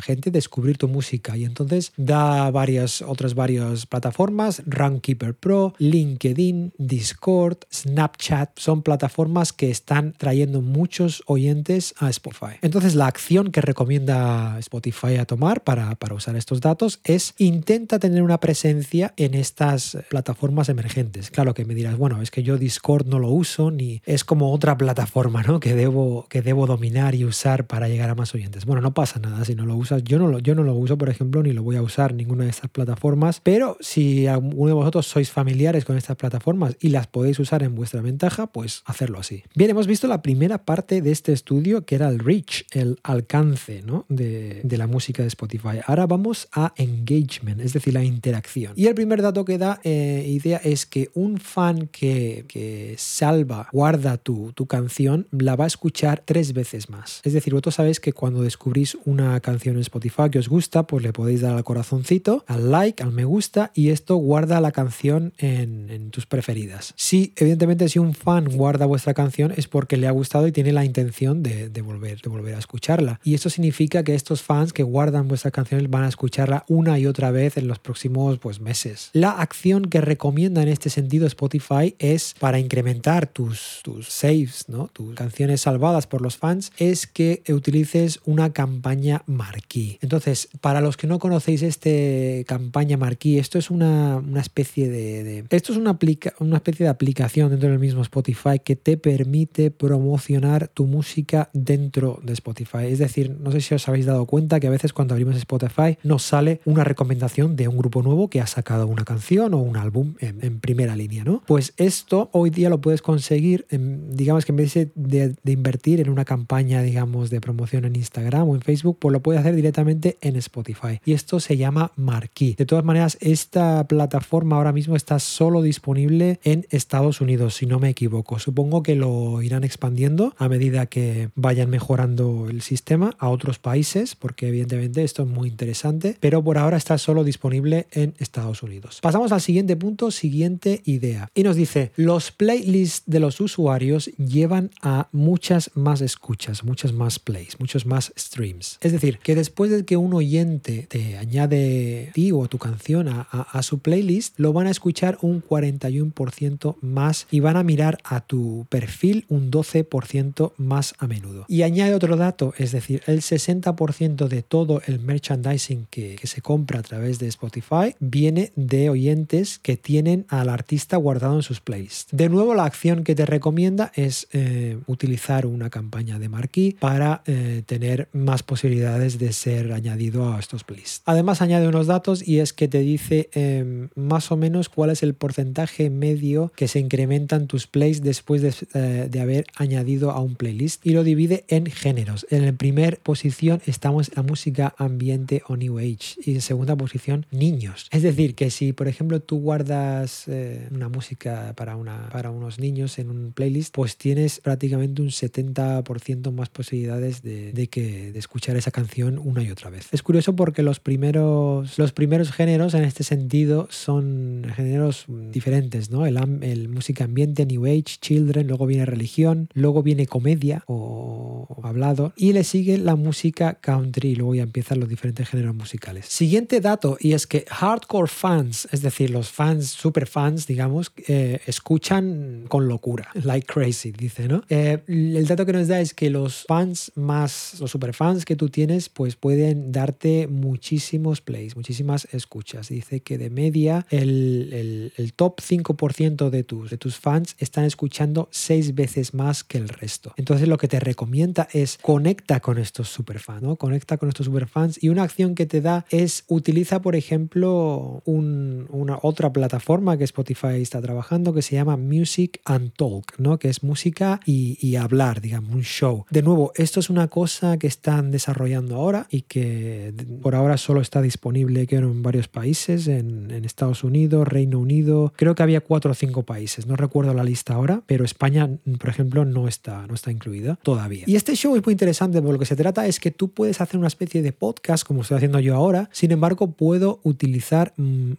gente 0.00 0.30
descubrir 0.30 0.78
tu 0.78 0.88
música. 0.88 1.36
Y 1.36 1.44
entonces 1.44 1.92
da 1.96 2.50
varias, 2.50 3.02
otras 3.02 3.34
varias 3.34 3.86
plataformas, 3.86 4.62
Runkeeper 4.66 5.34
Pro, 5.34 5.74
LinkedIn, 5.78 6.72
Discord, 6.78 7.58
Snapchat, 7.72 8.58
son 8.58 8.82
plataformas 8.82 9.52
que 9.52 9.70
están 9.70 10.14
trayendo 10.16 10.62
muchos 10.62 11.22
oyentes 11.26 11.94
a 11.98 12.08
Spotify. 12.08 12.56
Entonces 12.62 12.94
la 12.94 13.06
acción 13.06 13.52
que 13.52 13.60
recomienda 13.60 14.58
Spotify 14.60 15.16
a 15.16 15.26
tomar 15.26 15.62
para, 15.62 15.94
para 15.96 16.14
usar 16.14 16.36
estos 16.36 16.62
datos 16.62 17.00
es 17.04 17.34
intenta 17.36 17.98
tener 17.98 18.22
una 18.22 18.40
presencia 18.40 19.12
en, 19.16 19.34
estas 19.34 19.79
plataformas 20.08 20.68
emergentes. 20.68 21.30
Claro 21.30 21.54
que 21.54 21.64
me 21.64 21.74
dirás, 21.74 21.96
bueno, 21.96 22.22
es 22.22 22.30
que 22.30 22.42
yo 22.42 22.58
Discord 22.58 23.06
no 23.06 23.18
lo 23.18 23.28
uso 23.28 23.70
ni 23.70 24.02
es 24.04 24.24
como 24.24 24.52
otra 24.52 24.76
plataforma, 24.76 25.42
¿no? 25.42 25.60
Que 25.60 25.74
debo, 25.74 26.26
que 26.28 26.42
debo 26.42 26.66
dominar 26.66 27.14
y 27.14 27.24
usar 27.24 27.66
para 27.66 27.88
llegar 27.88 28.10
a 28.10 28.14
más 28.14 28.34
oyentes. 28.34 28.64
Bueno, 28.64 28.80
no 28.80 28.94
pasa 28.94 29.18
nada 29.18 29.44
si 29.44 29.54
no 29.54 29.66
lo 29.66 29.76
usas. 29.76 30.02
Yo 30.04 30.18
no 30.18 30.28
lo, 30.28 30.38
yo 30.38 30.54
no 30.54 30.62
lo 30.62 30.74
uso, 30.74 30.96
por 30.98 31.08
ejemplo, 31.08 31.42
ni 31.42 31.52
lo 31.52 31.62
voy 31.62 31.76
a 31.76 31.82
usar 31.82 32.14
ninguna 32.14 32.44
de 32.44 32.50
estas 32.50 32.70
plataformas, 32.70 33.40
pero 33.40 33.76
si 33.80 34.26
alguno 34.26 34.66
de 34.66 34.72
vosotros 34.72 35.06
sois 35.06 35.30
familiares 35.30 35.84
con 35.84 35.96
estas 35.96 36.16
plataformas 36.16 36.76
y 36.80 36.88
las 36.88 37.06
podéis 37.06 37.38
usar 37.38 37.62
en 37.62 37.74
vuestra 37.74 38.00
ventaja, 38.00 38.46
pues 38.46 38.82
hacerlo 38.84 39.18
así. 39.18 39.42
Bien, 39.54 39.70
hemos 39.70 39.86
visto 39.86 40.06
la 40.06 40.22
primera 40.22 40.64
parte 40.64 41.02
de 41.02 41.12
este 41.12 41.32
estudio 41.32 41.84
que 41.84 41.94
era 41.94 42.08
el 42.08 42.18
reach, 42.18 42.64
el 42.72 42.98
alcance 43.02 43.82
¿no? 43.82 44.06
de, 44.08 44.60
de 44.64 44.78
la 44.78 44.86
música 44.86 45.22
de 45.22 45.28
Spotify. 45.28 45.80
Ahora 45.86 46.06
vamos 46.06 46.48
a 46.52 46.72
engagement, 46.76 47.60
es 47.60 47.72
decir, 47.72 47.94
la 47.94 48.04
interacción. 48.04 48.72
Y 48.76 48.86
el 48.86 48.94
primer 48.94 49.22
dato 49.22 49.44
que 49.44 49.58
da 49.58 49.69
eh, 49.84 50.24
idea 50.26 50.60
es 50.64 50.86
que 50.86 51.10
un 51.14 51.38
fan 51.38 51.88
que, 51.88 52.44
que 52.48 52.94
salva, 52.98 53.68
guarda 53.72 54.16
tu, 54.16 54.52
tu, 54.52 54.66
canción, 54.66 55.26
la 55.30 55.56
va 55.56 55.64
a 55.64 55.66
escuchar 55.66 56.22
tres 56.24 56.52
veces 56.52 56.90
más. 56.90 57.20
Es 57.24 57.32
decir, 57.32 57.52
vosotros 57.52 57.76
sabéis 57.76 58.00
que 58.00 58.12
cuando 58.12 58.42
descubrís 58.42 58.96
una 59.04 59.38
canción 59.40 59.76
en 59.76 59.82
Spotify 59.82 60.30
que 60.30 60.38
os 60.38 60.48
gusta, 60.48 60.86
pues 60.86 61.02
le 61.04 61.12
podéis 61.12 61.42
dar 61.42 61.56
al 61.56 61.64
corazoncito, 61.64 62.44
al 62.46 62.70
like, 62.70 63.02
al 63.02 63.12
me 63.12 63.24
gusta 63.24 63.70
y 63.74 63.90
esto 63.90 64.16
guarda 64.16 64.60
la 64.60 64.72
canción 64.72 65.32
en, 65.38 66.10
tus 66.10 66.26
preferidas. 66.26 66.92
Si, 66.96 67.32
evidentemente, 67.36 67.88
si 67.88 67.98
un 67.98 68.14
fan 68.14 68.46
guarda 68.46 68.86
vuestra 68.86 69.14
canción 69.14 69.52
es 69.56 69.68
porque 69.68 69.96
le 69.96 70.08
ha 70.08 70.10
gustado 70.10 70.46
y 70.46 70.52
tiene 70.52 70.72
la 70.72 70.84
intención 70.84 71.42
de, 71.42 71.68
de 71.68 71.82
volver, 71.82 72.20
de 72.20 72.30
volver 72.30 72.54
a 72.54 72.58
escucharla. 72.58 73.20
Y 73.22 73.34
esto 73.34 73.50
significa 73.50 74.02
que 74.02 74.14
estos 74.14 74.42
fans 74.42 74.72
que 74.72 74.82
guardan 74.82 75.28
vuestras 75.28 75.52
canciones 75.52 75.88
van 75.88 76.04
a 76.04 76.08
escucharla 76.08 76.64
una 76.68 76.98
y 76.98 77.06
otra 77.06 77.30
vez 77.30 77.56
en 77.56 77.68
los 77.68 77.78
próximos 77.78 78.38
pues, 78.38 78.60
meses. 78.60 79.10
La 79.12 79.32
acción 79.32 79.59
que 79.60 80.00
recomienda 80.00 80.62
en 80.62 80.68
este 80.68 80.88
sentido 80.88 81.26
Spotify 81.26 81.94
es 81.98 82.34
para 82.38 82.58
incrementar 82.58 83.26
tus, 83.26 83.80
tus 83.82 84.08
saves, 84.08 84.64
¿no? 84.68 84.88
tus 84.88 85.14
canciones 85.14 85.60
salvadas 85.60 86.06
por 86.06 86.22
los 86.22 86.38
fans, 86.38 86.72
es 86.78 87.06
que 87.06 87.42
utilices 87.48 88.20
una 88.24 88.54
campaña 88.54 89.22
marquee. 89.26 89.98
Entonces, 90.00 90.48
para 90.62 90.80
los 90.80 90.96
que 90.96 91.06
no 91.06 91.18
conocéis 91.18 91.62
este 91.62 92.44
campaña 92.48 92.96
marquee, 92.96 93.38
esto 93.38 93.58
es 93.58 93.70
una, 93.70 94.16
una 94.16 94.40
especie 94.40 94.88
de, 94.88 95.24
de, 95.24 95.44
Esto 95.50 95.72
es 95.72 95.78
una, 95.78 95.90
aplica, 95.90 96.32
una 96.38 96.56
especie 96.56 96.84
de 96.84 96.90
aplicación 96.90 97.50
dentro 97.50 97.68
del 97.68 97.78
mismo 97.78 98.00
Spotify 98.00 98.60
que 98.64 98.76
te 98.76 98.96
permite 98.96 99.70
promocionar 99.70 100.68
tu 100.68 100.86
música 100.86 101.50
dentro 101.52 102.18
de 102.22 102.32
Spotify. 102.32 102.86
Es 102.86 102.98
decir, 102.98 103.36
no 103.38 103.52
sé 103.52 103.60
si 103.60 103.74
os 103.74 103.86
habéis 103.88 104.06
dado 104.06 104.24
cuenta 104.24 104.58
que 104.58 104.68
a 104.68 104.70
veces 104.70 104.94
cuando 104.94 105.12
abrimos 105.12 105.36
Spotify 105.36 105.98
nos 106.02 106.22
sale 106.22 106.62
una 106.64 106.82
recomendación 106.82 107.56
de 107.56 107.68
un 107.68 107.76
grupo 107.76 108.02
nuevo 108.02 108.30
que 108.30 108.40
ha 108.40 108.46
sacado 108.46 108.86
una 108.86 109.04
canción 109.04 109.49
o 109.54 109.58
un 109.58 109.76
álbum 109.76 110.14
en, 110.20 110.60
primera 110.60 110.96
línea, 110.96 111.24
¿no? 111.24 111.42
Pues 111.46 111.72
esto 111.76 112.28
hoy 112.32 112.50
día 112.50 112.68
lo 112.68 112.80
puedes 112.80 113.02
conseguir, 113.02 113.66
en, 113.70 114.14
digamos 114.16 114.44
que 114.44 114.52
en 114.52 114.56
vez 114.56 114.74
de, 114.74 115.34
invertir 115.44 116.00
en 116.00 116.10
una 116.10 116.24
campaña, 116.24 116.82
digamos, 116.82 117.30
de 117.30 117.40
promoción 117.40 117.84
en 117.84 117.96
Instagram 117.96 118.48
o 118.48 118.54
en 118.54 118.60
Facebook, 118.60 118.98
pues 119.00 119.12
lo 119.12 119.20
puedes 119.20 119.40
hacer 119.40 119.54
directamente 119.54 120.18
en 120.20 120.36
Spotify. 120.36 121.00
Y 121.04 121.12
esto 121.12 121.40
se 121.40 121.56
llama 121.56 121.92
Marquee. 121.96 122.54
De 122.56 122.66
todas 122.66 122.84
maneras, 122.84 123.18
esta 123.20 123.86
plataforma 123.86 124.56
ahora 124.56 124.72
mismo 124.72 124.96
está 124.96 125.18
solo 125.18 125.62
disponible 125.62 126.40
en 126.44 126.66
Estados 126.70 127.20
Unidos, 127.20 127.54
si 127.54 127.66
no 127.66 127.78
me 127.78 127.88
equivoco. 127.88 128.38
Supongo 128.38 128.82
que 128.82 128.94
lo 128.94 129.42
irán 129.42 129.64
expandiendo 129.64 130.34
a 130.38 130.48
medida 130.48 130.86
que 130.86 131.30
vayan 131.34 131.70
mejorando 131.70 132.46
el 132.48 132.62
sistema 132.62 133.14
a 133.18 133.28
otros 133.28 133.58
países, 133.58 134.14
porque 134.14 134.48
evidentemente 134.48 135.02
esto 135.04 135.22
es 135.22 135.28
muy 135.28 135.48
interesante, 135.48 136.16
pero 136.20 136.42
por 136.42 136.58
ahora 136.58 136.76
está 136.76 136.98
solo 136.98 137.24
disponible 137.24 137.86
en 137.92 138.14
Estados 138.18 138.62
Unidos. 138.62 139.00
Pasamos 139.02 139.32
al 139.32 139.39
siguiente 139.40 139.76
punto, 139.76 140.10
siguiente 140.10 140.82
idea. 140.84 141.28
Y 141.34 141.42
nos 141.42 141.56
dice, 141.56 141.92
los 141.96 142.30
playlists 142.30 143.02
de 143.06 143.20
los 143.20 143.40
usuarios 143.40 144.06
llevan 144.16 144.70
a 144.82 145.08
muchas 145.12 145.70
más 145.74 146.00
escuchas, 146.00 146.64
muchas 146.64 146.92
más 146.92 147.18
plays, 147.18 147.58
muchos 147.58 147.86
más 147.86 148.12
streams. 148.18 148.78
Es 148.80 148.92
decir, 148.92 149.18
que 149.18 149.34
después 149.34 149.70
de 149.70 149.84
que 149.84 149.96
un 149.96 150.14
oyente 150.14 150.86
te 150.88 151.16
añade 151.18 152.10
ti 152.14 152.32
o 152.32 152.46
tu 152.48 152.58
canción 152.58 153.08
a, 153.08 153.62
su 153.62 153.80
playlist, 153.80 154.38
lo 154.38 154.52
van 154.52 154.66
a 154.66 154.70
escuchar 154.70 155.18
un 155.20 155.42
41% 155.42 156.76
más 156.80 157.26
y 157.30 157.40
van 157.40 157.56
a 157.56 157.62
mirar 157.62 157.98
a 158.04 158.20
tu 158.20 158.66
perfil 158.68 159.24
un 159.28 159.50
12% 159.50 160.52
más 160.56 160.94
a 160.98 161.06
menudo. 161.06 161.44
Y 161.48 161.62
añade 161.62 161.94
otro 161.94 162.16
dato, 162.16 162.54
es 162.58 162.72
decir, 162.72 163.02
el 163.06 163.20
60% 163.20 164.28
de 164.28 164.42
todo 164.42 164.82
el 164.86 165.00
merchandising 165.00 165.86
que, 165.90 166.16
que, 166.16 166.26
se 166.26 166.42
compra 166.42 166.80
a 166.80 166.82
través 166.82 167.18
de 167.18 167.26
Spotify 167.28 167.94
viene 167.98 168.52
de 168.56 168.90
oyentes 168.90 169.29
que 169.62 169.76
tienen 169.76 170.26
al 170.28 170.48
artista 170.48 170.96
guardado 170.96 171.36
en 171.36 171.42
sus 171.42 171.60
playlists. 171.60 172.08
De 172.10 172.28
nuevo, 172.28 172.54
la 172.54 172.64
acción 172.64 173.04
que 173.04 173.14
te 173.14 173.26
recomienda 173.26 173.92
es 173.94 174.26
eh, 174.32 174.78
utilizar 174.86 175.46
una 175.46 175.70
campaña 175.70 176.18
de 176.18 176.28
marquee 176.28 176.76
para 176.78 177.22
eh, 177.26 177.62
tener 177.64 178.08
más 178.12 178.42
posibilidades 178.42 179.18
de 179.18 179.32
ser 179.32 179.72
añadido 179.72 180.34
a 180.34 180.40
estos 180.40 180.64
playlists. 180.64 181.02
Además, 181.04 181.42
añade 181.42 181.68
unos 181.68 181.86
datos 181.86 182.26
y 182.26 182.40
es 182.40 182.52
que 182.52 182.68
te 182.68 182.80
dice 182.80 183.30
eh, 183.34 183.88
más 183.94 184.32
o 184.32 184.36
menos 184.36 184.68
cuál 184.68 184.90
es 184.90 185.02
el 185.02 185.14
porcentaje 185.14 185.90
medio 185.90 186.52
que 186.56 186.68
se 186.68 186.80
incrementan 186.80 187.46
tus 187.46 187.66
plays 187.66 188.02
después 188.02 188.42
de, 188.42 188.54
eh, 188.74 189.08
de 189.08 189.20
haber 189.20 189.46
añadido 189.56 190.10
a 190.10 190.20
un 190.20 190.34
playlist 190.34 190.84
y 190.84 190.90
lo 190.90 191.04
divide 191.04 191.44
en 191.48 191.66
géneros. 191.66 192.26
En 192.30 192.44
la 192.44 192.52
primera 192.52 192.96
posición 193.02 193.62
estamos 193.66 194.10
la 194.16 194.22
música 194.22 194.74
ambiente 194.78 195.42
o 195.46 195.56
New 195.56 195.78
Age 195.78 196.16
y 196.24 196.34
en 196.34 196.40
segunda 196.40 196.76
posición 196.76 197.26
niños. 197.30 197.88
Es 197.90 198.02
decir, 198.02 198.34
que 198.34 198.50
si 198.50 198.72
por 198.72 198.88
ejemplo 198.88 199.19
tú 199.20 199.40
guardas 199.40 200.28
eh, 200.28 200.68
una 200.70 200.88
música 200.88 201.52
para, 201.56 201.76
una, 201.76 202.08
para 202.10 202.30
unos 202.30 202.58
niños 202.58 202.98
en 202.98 203.10
un 203.10 203.32
playlist, 203.32 203.74
pues 203.74 203.96
tienes 203.96 204.40
prácticamente 204.40 205.02
un 205.02 205.08
70% 205.08 206.32
más 206.32 206.48
posibilidades 206.48 207.22
de, 207.22 207.52
de, 207.52 207.68
que, 207.68 208.12
de 208.12 208.18
escuchar 208.18 208.56
esa 208.56 208.70
canción 208.70 209.18
una 209.18 209.42
y 209.42 209.50
otra 209.50 209.70
vez. 209.70 209.88
Es 209.92 210.02
curioso 210.02 210.36
porque 210.36 210.62
los 210.62 210.80
primeros, 210.80 211.78
los 211.78 211.92
primeros 211.92 212.32
géneros 212.32 212.74
en 212.74 212.84
este 212.84 213.04
sentido 213.04 213.68
son 213.70 214.46
géneros 214.54 215.04
diferentes, 215.08 215.90
¿no? 215.90 216.06
El, 216.06 216.18
el 216.42 216.68
música 216.68 217.04
ambiente, 217.04 217.46
New 217.46 217.66
Age, 217.66 217.98
Children, 218.00 218.46
luego 218.46 218.66
viene 218.66 218.86
religión, 218.86 219.48
luego 219.54 219.82
viene 219.82 220.06
comedia 220.06 220.64
o, 220.66 221.46
o 221.48 221.66
hablado 221.66 222.12
y 222.16 222.32
le 222.32 222.44
sigue 222.44 222.78
la 222.78 222.96
música 222.96 223.54
country 223.60 224.10
y 224.10 224.16
luego 224.16 224.34
ya 224.34 224.42
empiezan 224.42 224.80
los 224.80 224.88
diferentes 224.88 225.28
géneros 225.28 225.54
musicales. 225.54 226.06
Siguiente 226.06 226.60
dato 226.60 226.96
y 227.00 227.12
es 227.12 227.26
que 227.26 227.44
hardcore 227.48 228.08
fans, 228.08 228.68
es 228.72 228.82
decir, 228.82 229.09
los 229.10 229.30
fans, 229.30 229.68
super 229.68 230.06
fans, 230.06 230.46
digamos, 230.46 230.92
eh, 231.08 231.40
escuchan 231.46 232.44
con 232.48 232.68
locura, 232.68 233.10
like 233.24 233.46
crazy, 233.46 233.92
dice, 233.92 234.28
¿no? 234.28 234.42
Eh, 234.48 234.78
el 234.86 235.26
dato 235.26 235.46
que 235.46 235.52
nos 235.52 235.68
da 235.68 235.80
es 235.80 235.94
que 235.94 236.10
los 236.10 236.44
fans 236.46 236.92
más, 236.94 237.56
los 237.60 237.70
super 237.70 237.94
fans 237.94 238.24
que 238.24 238.36
tú 238.36 238.48
tienes, 238.48 238.88
pues 238.88 239.16
pueden 239.16 239.72
darte 239.72 240.26
muchísimos 240.28 241.20
plays, 241.20 241.56
muchísimas 241.56 242.08
escuchas. 242.12 242.68
Dice 242.68 243.00
que 243.00 243.18
de 243.18 243.30
media 243.30 243.86
el, 243.90 244.50
el, 244.52 244.92
el 244.96 245.12
top 245.12 245.40
5% 245.40 246.30
de 246.30 246.44
tus, 246.44 246.70
de 246.70 246.78
tus 246.78 246.96
fans 246.98 247.36
están 247.38 247.64
escuchando 247.64 248.28
seis 248.30 248.74
veces 248.74 249.14
más 249.14 249.44
que 249.44 249.58
el 249.58 249.68
resto. 249.68 250.12
Entonces 250.16 250.48
lo 250.48 250.58
que 250.58 250.68
te 250.68 250.80
recomienda 250.80 251.48
es 251.52 251.78
conecta 251.82 252.40
con 252.40 252.58
estos 252.58 252.88
superfans, 252.88 253.42
¿no? 253.42 253.56
Conecta 253.56 253.98
con 253.98 254.08
estos 254.08 254.26
superfans 254.26 254.82
y 254.82 254.88
una 254.88 255.02
acción 255.02 255.34
que 255.34 255.46
te 255.46 255.60
da 255.60 255.84
es 255.90 256.24
utiliza, 256.28 256.82
por 256.82 256.96
ejemplo, 256.96 258.02
un, 258.04 258.89
otra 259.02 259.32
plataforma 259.32 259.96
que 259.96 260.04
Spotify 260.04 260.60
está 260.60 260.80
trabajando 260.80 261.32
que 261.32 261.42
se 261.42 261.56
llama 261.56 261.76
Music 261.76 262.40
and 262.44 262.72
Talk, 262.72 263.18
¿no? 263.18 263.38
Que 263.38 263.48
es 263.48 263.62
música 263.62 264.20
y, 264.26 264.76
hablar, 264.76 265.20
digamos, 265.20 265.54
un 265.54 265.62
show. 265.62 266.06
De 266.10 266.22
nuevo, 266.22 266.52
esto 266.54 266.80
es 266.80 266.90
una 266.90 267.08
cosa 267.08 267.58
que 267.58 267.66
están 267.66 268.10
desarrollando 268.10 268.76
ahora 268.76 269.06
y 269.10 269.22
que 269.22 269.92
por 270.22 270.34
ahora 270.34 270.56
solo 270.56 270.80
está 270.80 271.02
disponible 271.02 271.66
creo, 271.66 271.90
en 271.90 272.02
varios 272.02 272.28
países, 272.28 272.88
en, 272.88 273.30
Estados 273.50 273.82
Unidos, 273.84 274.28
Reino 274.28 274.58
Unido, 274.58 275.12
creo 275.16 275.34
que 275.34 275.42
había 275.42 275.60
cuatro 275.60 275.90
o 275.90 275.94
cinco 275.94 276.22
países, 276.22 276.66
no 276.66 276.76
recuerdo 276.76 277.14
la 277.14 277.24
lista 277.24 277.54
ahora, 277.54 277.82
pero 277.86 278.04
España, 278.04 278.48
por 278.78 278.88
ejemplo, 278.88 279.24
no 279.24 279.48
está, 279.48 279.86
no 279.88 279.94
está 279.94 280.12
incluida 280.12 280.56
todavía. 280.62 281.04
Y 281.06 281.16
este 281.16 281.34
show 281.34 281.56
es 281.56 281.64
muy 281.64 281.72
interesante, 281.72 282.20
porque 282.20 282.32
lo 282.34 282.38
que 282.38 282.46
se 282.46 282.54
trata 282.54 282.86
es 282.86 283.00
que 283.00 283.10
tú 283.10 283.32
puedes 283.32 283.60
hacer 283.60 283.78
una 283.78 283.88
especie 283.88 284.22
de 284.22 284.32
podcast, 284.32 284.86
como 284.86 285.02
estoy 285.02 285.16
haciendo 285.16 285.40
yo 285.40 285.56
ahora, 285.56 285.88
sin 285.92 286.12
embargo, 286.12 286.52
puedo 286.52 287.00
utilizar 287.02 287.72
mm, 287.76 288.12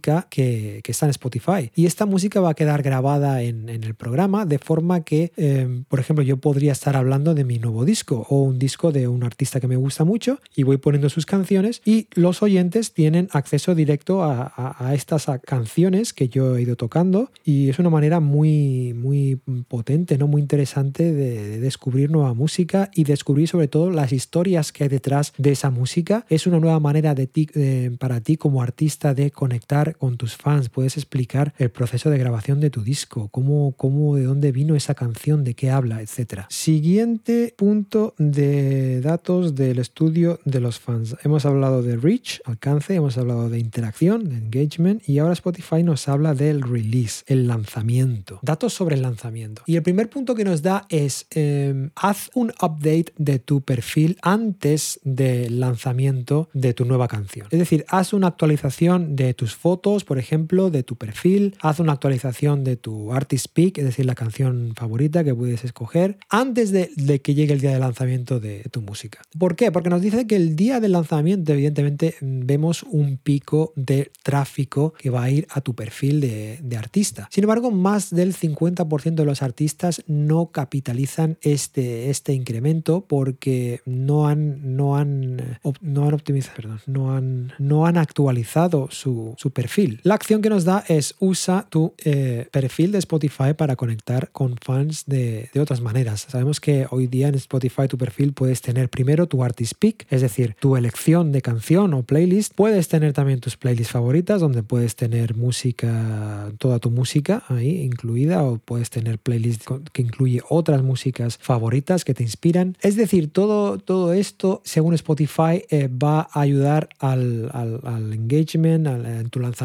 que, 0.00 0.82
está 0.86 1.06
en 1.06 1.10
Spotify. 1.10 1.70
Y 1.76 1.86
esta 1.86 2.04
música 2.04 2.40
va 2.40 2.50
a 2.50 2.54
quedar 2.54 2.82
grabada 2.82 3.42
en, 3.42 3.68
el 3.68 3.94
programa, 3.94 4.44
de 4.44 4.58
forma 4.58 5.04
que, 5.04 5.32
eh, 5.36 5.82
por 5.88 6.00
ejemplo, 6.00 6.24
yo 6.24 6.38
podría 6.38 6.72
estar 6.72 6.96
hablando 6.96 7.34
de 7.34 7.44
mi 7.44 7.58
nuevo 7.58 7.84
disco 7.84 8.26
o 8.28 8.42
un 8.42 8.58
disco 8.58 8.90
de 8.90 9.06
un 9.06 9.22
artista 9.22 9.60
que 9.60 9.68
me 9.68 9.76
gusta 9.76 10.04
mucho 10.04 10.40
y 10.56 10.64
voy 10.64 10.78
poniendo 10.78 11.08
sus 11.08 11.26
canciones 11.26 11.80
y 11.84 12.08
los 12.14 12.42
oyentes 12.42 12.92
tienen 12.92 13.28
acceso 13.32 13.74
directo 13.74 14.24
a, 14.24 14.50
estas 14.92 15.26
canciones 15.46 16.12
que 16.12 16.28
yo 16.28 16.56
he 16.56 16.62
ido 16.62 16.74
tocando 16.74 17.30
y 17.44 17.68
es 17.68 17.78
una 17.78 17.90
manera 17.90 18.18
muy, 18.18 18.92
muy 18.94 19.40
potente, 19.68 20.18
¿no? 20.18 20.26
muy 20.26 20.42
interesante 20.42 21.12
de, 21.12 21.48
de 21.48 21.60
descubrir 21.60 22.10
nueva 22.10 22.34
música 22.34 22.90
y 22.94 23.04
descubrir 23.04 23.48
sobre 23.48 23.68
todo 23.68 23.90
las 23.90 24.12
historias 24.12 24.72
que 24.72 24.84
hay 24.84 24.88
detrás 24.88 25.32
de 25.38 25.52
esa 25.52 25.70
música. 25.70 26.24
Es 26.28 26.46
una 26.46 26.58
nueva 26.58 26.80
manera 26.80 27.14
de 27.14 27.26
ti, 27.26 27.48
eh, 27.54 27.90
para 27.98 28.20
ti 28.20 28.36
como 28.36 28.62
artista 28.62 29.14
de 29.14 29.30
conectar 29.30 29.89
con 29.94 30.16
tus 30.16 30.36
fans, 30.36 30.68
puedes 30.68 30.96
explicar 30.96 31.54
el 31.58 31.70
proceso 31.70 32.10
de 32.10 32.18
grabación 32.18 32.60
de 32.60 32.70
tu 32.70 32.82
disco, 32.82 33.28
cómo, 33.28 33.74
cómo 33.76 34.16
de 34.16 34.24
dónde 34.24 34.52
vino 34.52 34.74
esa 34.74 34.94
canción, 34.94 35.44
de 35.44 35.54
qué 35.54 35.70
habla, 35.70 36.02
etc. 36.02 36.44
Siguiente 36.48 37.54
punto 37.56 38.14
de 38.18 39.00
datos 39.00 39.54
del 39.54 39.78
estudio 39.78 40.40
de 40.44 40.60
los 40.60 40.78
fans. 40.78 41.16
Hemos 41.24 41.44
hablado 41.46 41.82
de 41.82 41.96
reach, 41.96 42.40
alcance, 42.44 42.94
hemos 42.94 43.18
hablado 43.18 43.48
de 43.48 43.58
interacción, 43.58 44.28
de 44.28 44.36
engagement 44.36 45.08
y 45.08 45.18
ahora 45.18 45.32
Spotify 45.32 45.82
nos 45.82 46.08
habla 46.08 46.34
del 46.34 46.62
release, 46.62 47.24
el 47.26 47.46
lanzamiento. 47.46 48.40
Datos 48.42 48.74
sobre 48.74 48.96
el 48.96 49.02
lanzamiento. 49.02 49.62
Y 49.66 49.76
el 49.76 49.82
primer 49.82 50.08
punto 50.10 50.34
que 50.34 50.44
nos 50.44 50.62
da 50.62 50.86
es 50.88 51.26
em, 51.30 51.90
haz 51.96 52.30
un 52.34 52.52
update 52.62 53.12
de 53.16 53.38
tu 53.38 53.62
perfil 53.62 54.18
antes 54.22 55.00
del 55.04 55.60
lanzamiento 55.60 56.48
de 56.52 56.74
tu 56.74 56.84
nueva 56.84 57.08
canción. 57.08 57.48
Es 57.50 57.58
decir, 57.58 57.84
haz 57.88 58.12
una 58.12 58.28
actualización 58.28 59.16
de 59.16 59.34
tus 59.34 59.54
fotos, 59.54 59.79
por 59.80 60.18
ejemplo, 60.18 60.70
de 60.70 60.82
tu 60.82 60.96
perfil, 60.96 61.56
haz 61.60 61.80
una 61.80 61.92
actualización 61.92 62.64
de 62.64 62.76
tu 62.76 63.12
artist 63.12 63.46
pick, 63.52 63.78
es 63.78 63.84
decir, 63.84 64.04
la 64.06 64.14
canción 64.14 64.74
favorita 64.76 65.24
que 65.24 65.34
puedes 65.34 65.64
escoger, 65.64 66.18
antes 66.28 66.70
de, 66.70 66.90
que 67.22 67.34
llegue 67.34 67.54
el 67.54 67.60
día 67.60 67.72
de 67.72 67.78
lanzamiento 67.78 68.40
de 68.40 68.64
tu 68.70 68.82
música. 68.82 69.22
¿Por 69.38 69.56
qué? 69.56 69.72
Porque 69.72 69.90
nos 69.90 70.02
dice 70.02 70.26
que 70.26 70.36
el 70.36 70.54
día 70.54 70.80
del 70.80 70.92
lanzamiento, 70.92 71.52
evidentemente, 71.52 72.14
vemos 72.20 72.82
un 72.82 73.16
pico 73.16 73.72
de 73.74 74.10
tráfico 74.22 74.92
que 74.98 75.10
va 75.10 75.24
a 75.24 75.30
ir 75.30 75.46
a 75.50 75.60
tu 75.60 75.74
perfil 75.74 76.20
de, 76.20 76.58
de 76.62 76.76
artista. 76.76 77.28
Sin 77.30 77.44
embargo, 77.44 77.70
más 77.70 78.10
del 78.10 78.34
50% 78.34 79.14
de 79.14 79.24
los 79.24 79.42
artistas 79.42 80.02
no 80.06 80.50
capitalizan 80.50 81.38
este, 81.40 82.10
este 82.10 82.32
incremento 82.34 83.06
porque 83.08 83.80
no 83.86 84.28
han, 84.28 84.76
no 84.76 84.96
han, 84.96 85.58
no 85.80 86.06
han 86.06 86.14
optimizado, 86.14 86.56
perdón, 86.56 86.80
no 86.86 87.14
han, 87.14 87.52
no 87.58 87.86
han 87.86 87.96
actualizado 87.96 88.88
su, 88.90 89.34
su 89.36 89.50
perfil. 89.50 89.69
La 90.02 90.14
acción 90.14 90.42
que 90.42 90.50
nos 90.50 90.64
da 90.64 90.84
es 90.88 91.14
usa 91.20 91.64
tu 91.70 91.94
eh, 92.04 92.48
perfil 92.50 92.90
de 92.90 92.98
Spotify 92.98 93.54
para 93.56 93.76
conectar 93.76 94.30
con 94.32 94.56
fans 94.56 95.04
de, 95.06 95.48
de 95.54 95.60
otras 95.60 95.80
maneras. 95.80 96.26
Sabemos 96.28 96.60
que 96.60 96.88
hoy 96.90 97.06
día 97.06 97.28
en 97.28 97.36
Spotify 97.36 97.86
tu 97.88 97.96
perfil 97.96 98.32
puedes 98.32 98.62
tener 98.62 98.88
primero 98.88 99.28
tu 99.28 99.44
artist 99.44 99.74
pick, 99.78 100.06
es 100.10 100.22
decir, 100.22 100.56
tu 100.58 100.76
elección 100.76 101.30
de 101.30 101.40
canción 101.40 101.94
o 101.94 102.02
playlist. 102.02 102.52
Puedes 102.54 102.88
tener 102.88 103.12
también 103.12 103.38
tus 103.38 103.56
playlists 103.56 103.92
favoritas 103.92 104.40
donde 104.40 104.64
puedes 104.64 104.96
tener 104.96 105.36
música, 105.36 106.50
toda 106.58 106.80
tu 106.80 106.90
música 106.90 107.44
ahí 107.48 107.82
incluida 107.82 108.42
o 108.42 108.58
puedes 108.58 108.90
tener 108.90 109.18
playlists 109.18 109.66
que 109.92 110.02
incluye 110.02 110.42
otras 110.48 110.82
músicas 110.82 111.38
favoritas 111.40 112.04
que 112.04 112.14
te 112.14 112.24
inspiran. 112.24 112.76
Es 112.80 112.96
decir, 112.96 113.32
todo, 113.32 113.78
todo 113.78 114.12
esto, 114.14 114.62
según 114.64 114.94
Spotify, 114.94 115.62
eh, 115.70 115.88
va 115.88 116.28
a 116.32 116.40
ayudar 116.40 116.88
al, 116.98 117.50
al, 117.52 118.12
engagement, 118.12 118.86
en 118.86 119.30
tu 119.30 119.38
lanzamiento 119.38 119.59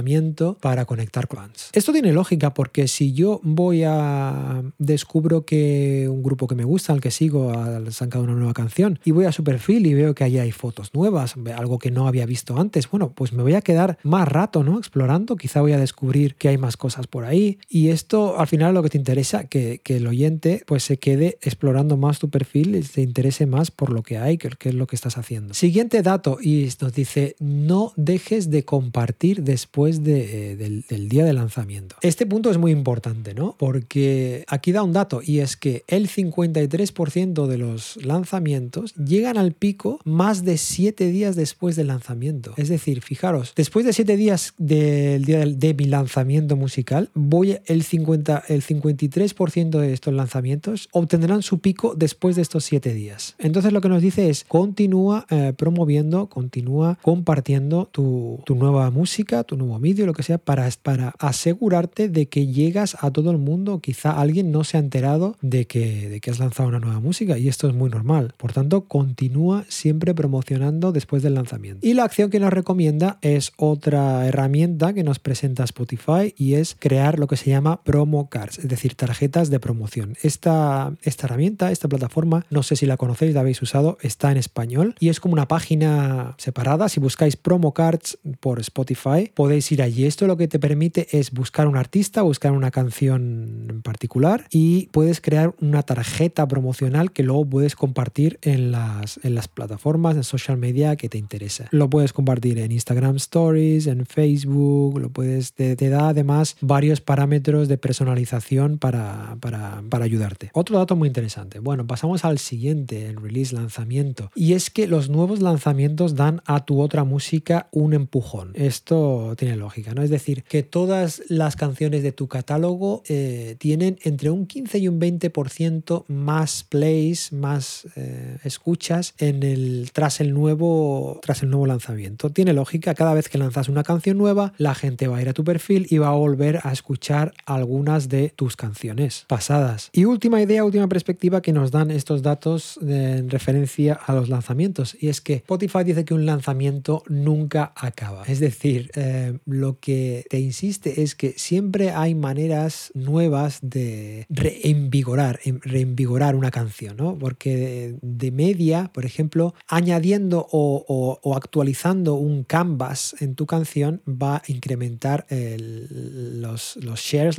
para 0.59 0.85
conectar 0.85 1.27
con 1.27 1.35
fans. 1.35 1.69
Esto 1.73 1.91
tiene 1.91 2.11
lógica 2.11 2.53
porque 2.53 2.87
si 2.87 3.13
yo 3.13 3.39
voy 3.43 3.83
a 3.83 4.63
descubro 4.77 5.45
que 5.45 6.07
un 6.09 6.23
grupo 6.23 6.47
que 6.47 6.55
me 6.55 6.63
gusta, 6.63 6.93
al 6.93 7.01
que 7.01 7.11
sigo, 7.11 7.51
ha 7.51 7.79
sacado 7.91 8.23
una 8.23 8.33
nueva 8.33 8.53
canción 8.53 8.99
y 9.03 9.11
voy 9.11 9.25
a 9.25 9.31
su 9.31 9.43
perfil 9.43 9.85
y 9.85 9.93
veo 9.93 10.15
que 10.15 10.23
allí 10.23 10.39
hay 10.39 10.51
fotos 10.51 10.93
nuevas, 10.93 11.35
algo 11.55 11.79
que 11.79 11.91
no 11.91 12.07
había 12.07 12.25
visto 12.25 12.57
antes, 12.57 12.89
bueno, 12.89 13.11
pues 13.13 13.33
me 13.33 13.43
voy 13.43 13.53
a 13.53 13.61
quedar 13.61 13.97
más 14.03 14.27
rato, 14.27 14.63
¿no? 14.63 14.77
Explorando, 14.77 15.35
quizá 15.35 15.61
voy 15.61 15.73
a 15.73 15.77
descubrir 15.77 16.35
que 16.35 16.49
hay 16.49 16.57
más 16.57 16.77
cosas 16.77 17.07
por 17.07 17.25
ahí 17.25 17.59
y 17.69 17.89
esto 17.89 18.39
al 18.39 18.47
final 18.47 18.73
lo 18.73 18.83
que 18.83 18.89
te 18.89 18.97
interesa, 18.97 19.45
que, 19.45 19.81
que 19.83 19.97
el 19.97 20.07
oyente 20.07 20.63
pues 20.65 20.83
se 20.83 20.97
quede 20.97 21.37
explorando 21.41 21.97
más 21.97 22.19
tu 22.19 22.29
perfil 22.29 22.75
y 22.75 22.83
se 22.83 23.01
interese 23.01 23.45
más 23.45 23.71
por 23.71 23.91
lo 23.91 24.03
que 24.03 24.17
hay, 24.17 24.37
que, 24.37 24.49
es 24.69 24.75
lo 24.75 24.87
que 24.87 24.95
estás 24.95 25.17
haciendo. 25.17 25.53
Siguiente 25.53 26.01
dato 26.01 26.37
y 26.41 26.69
nos 26.81 26.93
dice, 26.93 27.35
no 27.39 27.93
dejes 27.95 28.49
de 28.49 28.65
compartir 28.65 29.43
después 29.43 29.84
de, 30.03 30.51
eh, 30.51 30.55
del, 30.55 31.09
día 31.09 31.25
de 31.25 31.33
lanzamiento. 31.33 31.95
Este 32.01 32.25
punto 32.25 32.49
es 32.49 32.57
muy 32.57 32.71
importante, 32.71 33.33
¿no? 33.33 33.55
Porque 33.57 34.43
aquí 34.47 34.71
da 34.71 34.83
un 34.83 34.93
dato 34.93 35.21
y 35.23 35.39
es 35.39 35.55
que 35.55 35.83
el 35.87 36.09
53% 36.09 37.47
de 37.47 37.57
los 37.57 37.97
lanzamientos 38.03 38.93
llegan 38.95 39.37
al 39.37 39.53
pico 39.53 39.99
más 40.03 40.43
de 40.43 40.57
7 40.57 41.07
días 41.11 41.35
después 41.35 41.75
del 41.75 41.87
lanzamiento. 41.87 42.53
Es 42.57 42.69
decir, 42.69 43.01
fijaros, 43.01 43.53
después 43.55 43.85
de 43.85 43.93
7 43.93 44.17
días 44.17 44.53
del 44.57 45.25
día 45.25 45.45
de, 45.45 45.73
mi 45.73 45.85
lanzamiento 45.85 46.55
musical, 46.55 47.09
voy 47.13 47.57
el, 47.65 47.83
50, 47.83 48.43
el 48.47 48.63
53% 48.63 49.79
de 49.79 49.93
estos 49.93 50.13
lanzamientos 50.13 50.89
obtendrán 50.91 51.41
su 51.41 51.59
pico 51.59 51.93
después 51.95 52.35
de 52.35 52.41
estos 52.41 52.65
7 52.65 52.93
días. 52.93 53.35
Entonces 53.39 53.73
lo 53.73 53.81
que 53.81 53.89
nos 53.89 54.01
dice 54.01 54.29
es 54.29 54.43
continúa 54.47 55.25
eh, 55.29 55.53
promoviendo, 55.55 56.27
continúa 56.27 56.97
compartiendo 57.01 57.89
tu, 57.91 58.43
nueva 58.49 58.89
música, 58.91 59.43
tu 59.43 59.57
nuevo 59.57 59.74
vídeo, 59.79 60.05
lo 60.05 60.13
que 60.13 60.23
sea, 60.23 60.37
para, 60.37 60.69
para 60.81 61.13
asegurarte 61.19 62.09
de 62.09 62.27
que 62.27 62.47
llegas 62.47 62.97
a 62.99 63.11
todo 63.11 63.31
el 63.31 63.37
mundo. 63.37 63.79
Quizá 63.79 64.19
alguien 64.19 64.51
no 64.51 64.63
se 64.63 64.77
ha 64.77 64.79
enterado 64.79 65.37
de 65.41 65.65
que, 65.65 66.09
de 66.09 66.19
que 66.19 66.31
has 66.31 66.39
lanzado 66.39 66.69
una 66.69 66.79
nueva 66.79 66.99
música 66.99 67.37
y 67.37 67.47
esto 67.47 67.67
es 67.67 67.75
muy 67.75 67.89
normal. 67.89 68.33
Por 68.37 68.53
tanto, 68.53 68.85
continúa 68.85 69.65
siempre 69.69 70.13
promocionando 70.13 70.91
después 70.91 71.23
del 71.23 71.35
lanzamiento. 71.35 71.85
Y 71.85 71.93
la 71.93 72.03
acción 72.03 72.29
que 72.29 72.39
nos 72.39 72.51
recomienda 72.51 73.17
es 73.21 73.51
otra 73.57 74.27
herramienta 74.27 74.93
que 74.93 75.03
nos 75.03 75.19
presenta 75.19 75.63
Spotify 75.63 76.33
y 76.37 76.55
es 76.55 76.75
crear 76.77 77.19
lo 77.19 77.27
que 77.27 77.37
se 77.37 77.49
llama 77.49 77.81
promo 77.83 78.29
cards, 78.29 78.59
es 78.59 78.67
decir, 78.67 78.95
tarjetas 78.95 79.49
de 79.49 79.59
promoción. 79.59 80.15
Esta, 80.21 80.93
esta 81.01 81.27
herramienta, 81.27 81.71
esta 81.71 81.87
plataforma, 81.87 82.45
no 82.49 82.63
sé 82.63 82.75
si 82.75 82.85
la 82.85 82.97
conocéis, 82.97 83.33
la 83.33 83.41
habéis 83.41 83.61
usado, 83.61 83.97
está 84.01 84.31
en 84.31 84.37
español 84.37 84.95
y 84.99 85.09
es 85.09 85.19
como 85.19 85.33
una 85.33 85.47
página 85.47 86.35
separada. 86.37 86.89
Si 86.89 86.99
buscáis 86.99 87.35
promo 87.35 87.73
cards 87.73 88.17
por 88.39 88.59
Spotify, 88.59 89.31
podéis 89.33 89.54
ir 89.55 89.81
allí. 89.81 90.05
Esto 90.05 90.27
lo 90.27 90.37
que 90.37 90.47
te 90.47 90.59
permite 90.59 91.07
es 91.17 91.31
buscar 91.31 91.67
un 91.67 91.77
artista, 91.77 92.21
buscar 92.21 92.51
una 92.51 92.71
canción 92.71 93.67
en 93.69 93.81
particular 93.81 94.45
y 94.49 94.87
puedes 94.87 95.21
crear 95.21 95.55
una 95.61 95.83
tarjeta 95.83 96.47
promocional 96.47 97.11
que 97.11 97.23
luego 97.23 97.45
puedes 97.45 97.75
compartir 97.75 98.39
en 98.41 98.71
las, 98.71 99.19
en 99.23 99.35
las 99.35 99.47
plataformas, 99.47 100.15
en 100.15 100.23
social 100.23 100.57
media 100.57 100.95
que 100.95 101.09
te 101.09 101.17
interesa. 101.17 101.67
Lo 101.71 101.89
puedes 101.89 102.13
compartir 102.13 102.59
en 102.59 102.71
Instagram 102.71 103.15
Stories, 103.17 103.87
en 103.87 104.05
Facebook, 104.05 104.99
lo 104.99 105.09
puedes, 105.09 105.53
te, 105.53 105.75
da 105.75 106.09
además 106.09 106.55
varios 106.61 107.01
parámetros 107.01 107.67
de 107.67 107.77
personalización 107.77 108.77
para, 108.77 109.37
para, 109.39 109.83
para 109.89 110.05
ayudarte. 110.05 110.49
Otro 110.53 110.77
dato 110.77 110.95
muy 110.95 111.07
interesante. 111.07 111.59
Bueno, 111.59 111.87
pasamos 111.87 112.25
al 112.25 112.39
siguiente, 112.39 113.07
el 113.07 113.17
release, 113.17 113.55
lanzamiento. 113.55 114.31
Y 114.35 114.53
es 114.53 114.69
que 114.69 114.87
los 114.87 115.09
nuevos 115.09 115.41
lanzamientos 115.41 116.15
dan 116.15 116.41
a 116.45 116.65
tu 116.65 116.81
otra 116.81 117.03
música 117.03 117.69
un 117.71 117.93
empujón. 117.93 118.51
Esto 118.55 119.35
tiene 119.45 119.57
lógica, 119.57 119.93
¿no? 119.93 120.01
Es 120.01 120.09
decir, 120.09 120.43
que 120.43 120.63
todas 120.63 121.21
las 121.29 121.55
canciones 121.55 122.01
de 122.01 122.11
tu 122.11 122.27
catálogo 122.27 123.03
eh, 123.07 123.55
tienen 123.59 123.99
entre 124.01 124.31
un 124.31 124.47
15 124.47 124.79
y 124.79 124.87
un 124.87 124.99
20% 124.99 126.05
más 126.07 126.63
plays, 126.63 127.31
más 127.31 127.87
eh, 127.95 128.37
escuchas 128.43 129.13
en 129.19 129.43
el, 129.43 129.91
tras, 129.93 130.19
el 130.19 130.33
nuevo, 130.33 131.19
tras 131.21 131.43
el 131.43 131.51
nuevo 131.51 131.67
lanzamiento. 131.67 132.31
Tiene 132.31 132.53
lógica, 132.53 132.95
cada 132.95 133.13
vez 133.13 133.29
que 133.29 133.37
lanzas 133.37 133.69
una 133.69 133.83
canción 133.83 134.17
nueva, 134.17 134.53
la 134.57 134.73
gente 134.73 135.07
va 135.07 135.17
a 135.17 135.21
ir 135.21 135.29
a 135.29 135.33
tu 135.33 135.43
perfil 135.43 135.85
y 135.91 135.99
va 135.99 136.07
a 136.07 136.15
volver 136.15 136.59
a 136.63 136.71
escuchar 136.71 137.33
algunas 137.45 138.09
de 138.09 138.29
tus 138.35 138.55
canciones 138.55 139.25
pasadas. 139.27 139.89
Y 139.93 140.05
última 140.05 140.41
idea, 140.41 140.65
última 140.65 140.87
perspectiva 140.87 141.41
que 141.41 141.53
nos 141.53 141.69
dan 141.69 141.91
estos 141.91 142.23
datos 142.23 142.79
en 142.81 143.29
referencia 143.29 143.93
a 143.93 144.13
los 144.15 144.27
lanzamientos. 144.27 144.97
Y 144.99 145.09
es 145.09 145.21
que 145.21 145.33
Spotify 145.33 145.83
dice 145.83 146.03
que 146.03 146.15
un 146.15 146.25
lanzamiento 146.25 147.03
nunca 147.07 147.73
acaba. 147.75 148.23
Es 148.23 148.39
decir, 148.39 148.89
eh, 148.95 149.34
lo 149.45 149.79
que 149.79 150.25
te 150.29 150.39
insiste 150.39 151.01
es 151.01 151.15
que 151.15 151.33
siempre 151.37 151.91
hay 151.91 152.15
maneras 152.15 152.91
nuevas 152.93 153.59
de 153.61 154.25
reinvigorar, 154.29 155.39
reinvigorar 155.61 156.35
una 156.35 156.51
canción, 156.51 156.97
¿no? 156.97 157.17
Porque 157.17 157.95
de, 158.01 158.31
media, 158.31 158.91
por 158.93 159.05
ejemplo, 159.05 159.53
añadiendo 159.67 160.47
o, 160.51 161.35
actualizando 161.35 162.15
un 162.15 162.43
canvas 162.43 163.15
en 163.19 163.35
tu 163.35 163.45
canción 163.45 164.01
va 164.07 164.37
a 164.37 164.43
incrementar 164.47 165.25
los, 165.29 166.77
shares 166.95 167.37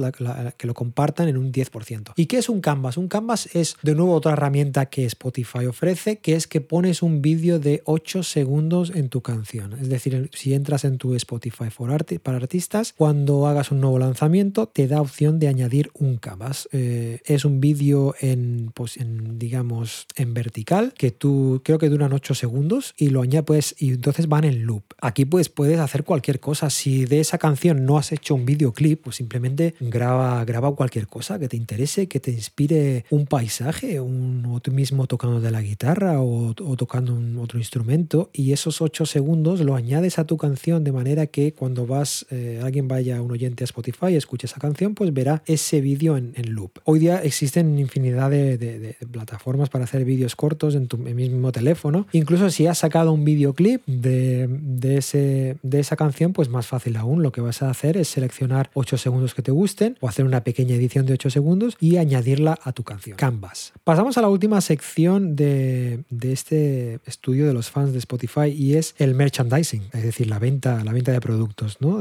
que 0.57 0.67
lo 0.67 0.75
compartan 0.75 1.29
en 1.29 1.37
un 1.37 1.53
10%. 1.53 2.13
¿Y 2.17 2.27
qué 2.27 2.39
es 2.39 2.49
un 2.49 2.61
canvas? 2.61 2.97
Un 2.97 3.09
canvas 3.09 3.49
es 3.55 3.77
de 3.83 3.95
nuevo 3.95 4.15
otra 4.15 4.33
herramienta 4.33 4.87
que 4.87 5.05
Spotify 5.07 5.67
ofrece, 5.67 6.19
que 6.19 6.35
es 6.35 6.47
que 6.47 6.61
pones 6.61 7.03
un 7.03 7.23
vídeo 7.23 7.59
de 7.59 7.83
8 7.85 8.23
segundos 8.23 8.93
en 8.95 9.09
tu 9.09 9.23
canción. 9.23 9.73
Es 9.75 9.89
decir, 9.89 10.31
si 10.33 10.55
entras 10.55 10.85
en 10.85 10.99
tu 10.99 11.15
Spotify 11.15 11.71
for 11.71 11.86
para 12.23 12.39
artistas, 12.39 12.93
cuando 12.97 13.47
hagas 13.47 13.71
un 13.71 13.81
nuevo 13.81 13.99
lanzamiento, 13.99 14.67
te 14.67 14.89
da 14.89 15.01
opción 15.01 15.39
de 15.39 15.49
añadir 15.49 15.91
un 15.95 16.17
canvas. 16.17 16.69
Eh, 16.73 17.21
es 17.25 17.45
un 17.45 17.61
vídeo 17.61 18.15
en, 18.21 18.73
pues, 18.75 18.97
en, 18.97 19.39
digamos, 19.39 20.07
en 20.17 20.35
vertical, 20.35 20.93
que 20.97 21.11
tú 21.11 21.63
creo 21.65 21.79
que 21.79 21.89
duran 21.89 22.13
8 22.13 22.35
segundos 22.35 22.95
y 22.97 23.11
lo 23.11 23.23
añades, 23.23 23.75
y 23.79 23.91
entonces 23.91 24.29
van 24.29 24.45
en 24.45 24.65
loop. 24.65 24.83
Aquí 25.01 25.25
pues 25.25 25.49
puedes 25.49 25.79
hacer 25.79 26.05
cualquier 26.05 26.41
cosa. 26.41 26.71
Si 26.71 27.05
de 27.05 27.21
esa 27.21 27.39
canción 27.39 27.85
no 27.85 27.99
has 27.99 28.13
hecho 28.13 28.35
un 28.35 28.47
videoclip, 28.47 29.03
pues 29.05 29.17
simplemente 29.17 29.75
graba, 29.81 30.45
graba 30.45 30.75
cualquier 30.75 31.07
cosa 31.07 31.39
que 31.39 31.49
te 31.49 31.57
interese, 31.57 32.09
que 32.09 32.21
te 32.21 32.31
inspire 32.31 33.05
un 33.11 33.27
paisaje, 33.27 34.01
un, 34.01 34.45
o 34.49 34.61
tú 34.61 34.73
mismo 34.73 35.07
tocando 35.07 35.41
de 35.41 35.51
la 35.51 35.63
guitarra 35.63 36.21
o, 36.21 36.55
tocando 36.55 37.15
un 37.15 37.39
otro 37.39 37.59
instrumento 37.59 38.31
y 38.33 38.53
esos 38.53 38.81
8 38.81 39.07
segundos 39.07 39.61
lo 39.61 39.75
añades 39.75 40.19
a 40.19 40.25
tu 40.25 40.37
canción 40.37 40.85
de 40.85 40.93
manera 40.93 41.27
que 41.27 41.53
cuando 41.53 41.76
vas, 41.85 42.25
eh, 42.31 42.61
alguien 42.63 42.87
vaya, 42.87 43.21
un 43.21 43.33
oyente 43.33 43.65
a 43.65 43.67
Spotify 43.67 44.07
y 44.11 44.17
escuche 44.17 44.47
esa 44.47 44.61
canción, 44.61 44.95
pues 44.95 45.13
verá 45.13 45.43
ese 45.47 45.81
vídeo 45.81 46.17
en, 46.17 46.33
loop. 46.47 46.79
Hoy 46.85 47.01
día 47.01 47.19
existen 47.19 47.77
infinidad 47.79 48.31
de, 48.31 48.97
plataformas 49.11 49.69
para 49.69 49.85
hacer 49.85 50.05
vídeos 50.05 50.37
cortos 50.37 50.77
en 50.77 50.87
tu 50.87 50.97
mismo 50.97 51.51
teléfono. 51.51 52.07
Incluso 52.13 52.49
si 52.51 52.67
has 52.67 52.79
sacado 52.79 53.13
un 53.13 53.25
videoclip 53.25 53.83
de, 53.87 54.47
de, 54.49 54.99
ese, 54.99 55.57
de 55.63 55.81
esa 55.81 55.97
canción, 55.97 56.33
pues 56.33 56.49
más 56.49 56.69
fácil 56.69 56.97
aún. 56.97 57.23
Lo 57.23 57.33
que 57.33 57.41
vas 57.41 57.63
a 57.63 57.71
hacer 57.71 57.97
es 57.97 58.09
seleccionar 58.09 58.71
8 58.75 58.97
segundos 58.97 59.35
que 59.35 59.43
te 59.43 59.51
gusten 59.51 59.97
o 60.01 60.09
hacer 60.09 60.25
una 60.25 60.45
pequeña 60.45 60.77
edición 60.77 61.05
de 61.05 61.15
8 61.15 61.31
segundos 61.31 61.77
y 61.81 61.97
añadirla 61.97 62.59
a 62.63 62.73
tu 62.73 62.85
canción. 62.85 63.17
Canvas. 63.17 63.73
Pasamos 63.83 64.17
a 64.19 64.23
la 64.23 64.29
última 64.29 64.61
sección 64.61 65.35
de, 65.35 66.05
de 66.11 66.33
este 66.33 67.01
estudio 67.07 67.47
de 67.47 67.55
los 67.55 67.71
fans 67.71 67.93
de 67.93 67.99
Spotify 67.99 68.49
y 68.49 68.75
es 68.75 68.95
el 68.99 69.15
merchandising, 69.15 69.83
es 69.93 70.03
decir, 70.03 70.29
la 70.29 70.39
venta, 70.39 70.85
la 70.85 70.93
venta 70.93 71.13
de 71.13 71.21
productos 71.21 71.66
¿no? 71.81 72.01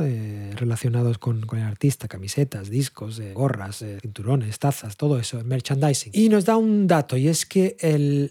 relacionados 0.56 1.17
con, 1.17 1.45
el 1.54 1.63
artista, 1.63 2.08
camisetas, 2.08 2.69
discos, 2.69 3.19
eh, 3.19 3.34
gorras, 3.34 3.82
eh, 3.82 3.99
cinturones, 4.01 4.60
tazas, 4.60 4.97
todo 4.97 5.19
eso, 5.19 5.43
merchandising. 5.43 6.12
Y 6.13 6.30
nos 6.30 6.45
da 6.45 6.58
un 6.58 6.88
dato 6.88 7.17
y 7.17 7.28
es 7.28 7.45
que 7.45 7.75